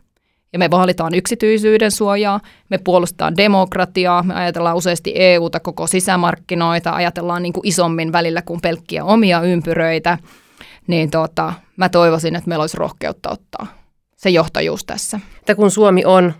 ja 0.53 0.59
me 0.59 0.70
vaalitaan 0.70 1.14
yksityisyyden 1.14 1.90
suojaa, 1.90 2.40
me 2.68 2.79
puolustetaan 2.79 3.37
demokratiaa, 3.37 4.23
me 4.23 4.35
ajatellaan 4.35 4.77
useasti 4.77 5.12
EUta, 5.16 5.61
koko 5.61 5.87
sisämarkkinoita, 5.87 6.94
ajatellaan 6.94 7.42
niin 7.42 7.53
kuin 7.53 7.66
isommin 7.66 8.12
välillä 8.12 8.42
kuin 8.42 8.61
pelkkiä 8.61 9.05
omia 9.05 9.40
ympyröitä, 9.42 10.18
niin 10.87 11.11
tota, 11.11 11.53
mä 11.77 11.88
toivoisin, 11.88 12.37
että 12.37 12.49
meillä 12.49 12.62
olisi 12.62 12.77
rohkeutta 12.77 13.31
ottaa 13.31 13.84
se 14.24 14.30
johtajuus 14.30 14.84
tässä. 14.84 15.20
Että 15.38 15.54
kun 15.54 15.70
Suomi 15.70 16.04
on 16.04 16.34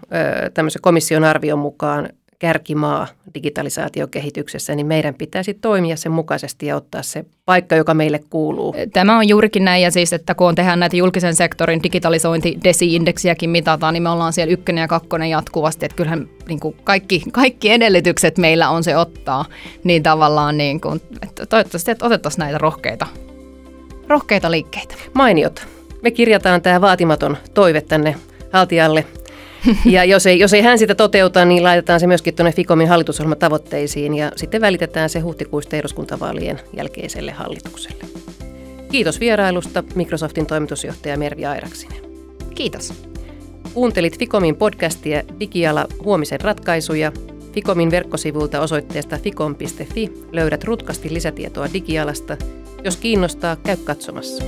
tämmöisen 0.55 0.83
komission 0.83 1.25
arvion 1.25 1.59
mukaan 1.59 2.09
kärkimaa 2.39 3.07
digitalisaatiokehityksessä, 3.35 4.75
niin 4.75 4.87
meidän 4.87 5.15
pitäisi 5.15 5.55
toimia 5.55 5.97
sen 5.97 6.13
mukaisesti 6.13 6.67
ja 6.67 6.77
ottaa 6.77 7.03
se 7.03 7.25
paikka, 7.45 7.77
joka 7.77 7.95
meille 7.95 8.21
kuuluu. 8.31 8.75
Tämä 8.93 9.19
on 9.19 9.29
juurikin 9.29 9.65
näin, 9.65 9.83
ja 9.83 9.91
siis, 9.91 10.13
että 10.13 10.35
kun 10.35 10.55
tehdään 10.55 10.81
näitä 10.81 10.97
julkisen 10.97 11.35
sektorin 11.35 11.83
digitalisointi 11.83 12.59
desi-indeksiäkin 12.65 13.51
mitataan, 13.51 13.95
niin 13.95 14.03
me 14.03 14.09
ollaan 14.09 14.33
siellä 14.33 14.53
ykkönen 14.53 14.83
ja 14.83 14.89
kakkonen 14.89 15.31
jatkuvasti, 15.31 15.87
että 15.87 15.97
kyllähän 15.97 16.29
niin 16.49 16.61
kuin 16.61 16.77
kaikki, 16.85 17.23
kaikki 17.33 17.71
edellytykset 17.71 18.39
meillä 18.39 18.71
on 18.71 18.85
se 18.85 18.97
ottaa, 18.97 19.45
niin 19.85 20.03
tavallaan 20.03 20.57
niin 20.57 20.81
kuin, 20.81 21.01
että 21.23 21.47
toivottavasti 21.47 21.91
että 21.91 22.07
otettaisiin 22.07 22.41
näitä 22.41 22.59
rohkeita, 22.59 23.07
rohkeita 24.09 24.51
liikkeitä. 24.51 24.95
Mainiot. 25.15 25.74
Me 26.05 26.11
kirjataan 26.11 26.63
tämä 26.63 26.81
vaatimaton 26.81 27.37
toive 27.55 27.81
tänne 27.81 28.17
haltijalle. 28.53 29.05
Ja 29.85 30.05
jos 30.05 30.27
ei, 30.27 30.39
jos 30.39 30.55
ei 30.55 30.63
hän 30.63 30.79
sitä 30.79 30.95
toteuta, 30.95 31.45
niin 31.45 31.63
laitetaan 31.63 32.01
se 32.01 32.07
myöskin 32.07 32.35
tuonne 32.35 32.53
Fikomin 32.53 32.89
hallitusohjelman 32.89 33.39
tavoitteisiin 33.39 34.15
ja 34.15 34.33
sitten 34.37 34.61
välitetään 34.61 35.11
se 35.11 35.21
huhtikuista 35.21 35.77
eduskuntavaalien 35.77 36.61
jälkeiselle 36.77 37.33
hallitukselle. 37.33 38.05
Kiitos 38.91 39.21
vierailusta 39.21 39.85
Microsoftin 39.95 40.47
toimitusjohtaja 40.47 41.19
Mervi 41.19 41.47
Airaksinen. 41.47 42.01
Kiitos. 42.55 42.93
Kuuntelit 43.75 44.19
Fikomin 44.19 44.57
podcastia 44.57 45.23
Digiala 45.41 45.87
huomisen 46.05 46.41
ratkaisuja. 46.41 47.13
Fikomin 47.53 47.91
verkkosivulta 47.91 48.61
osoitteesta 48.61 49.19
fikom.fi 49.19 50.13
löydät 50.33 50.65
rutkasti 50.65 51.15
lisätietoa 51.15 51.73
digialasta. 51.73 52.37
Jos 52.85 52.97
kiinnostaa, 52.97 53.57
käy 53.57 53.77
katsomassa. 53.77 54.45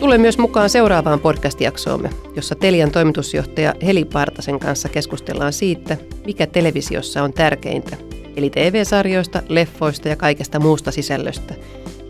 Tule 0.00 0.18
myös 0.18 0.38
mukaan 0.38 0.70
seuraavaan 0.70 1.20
podcast-jaksoomme, 1.20 2.10
jossa 2.36 2.54
Telian 2.54 2.90
toimitusjohtaja 2.90 3.74
Heli 3.86 4.04
Partasen 4.04 4.58
kanssa 4.58 4.88
keskustellaan 4.88 5.52
siitä, 5.52 5.96
mikä 6.26 6.46
televisiossa 6.46 7.22
on 7.22 7.32
tärkeintä, 7.32 7.96
eli 8.36 8.50
TV-sarjoista, 8.50 9.42
leffoista 9.48 10.08
ja 10.08 10.16
kaikesta 10.16 10.58
muusta 10.58 10.90
sisällöstä, 10.90 11.54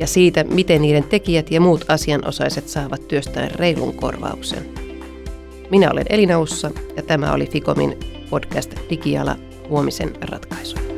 ja 0.01 0.07
siitä, 0.07 0.45
miten 0.45 0.83
niiden 0.83 1.05
tekijät 1.05 1.51
ja 1.51 1.61
muut 1.61 1.85
asianosaiset 1.89 2.69
saavat 2.69 3.09
työstään 3.09 3.51
reilun 3.51 3.95
korvauksen. 3.95 4.69
Minä 5.71 5.91
olen 5.91 6.07
Elina 6.11 6.39
Ussa 6.39 6.71
ja 6.97 7.03
tämä 7.03 7.33
oli 7.33 7.47
Fikomin 7.47 7.97
podcast 8.31 8.75
Digiala 8.91 9.37
huomisen 9.69 10.11
ratkaisu. 10.21 10.90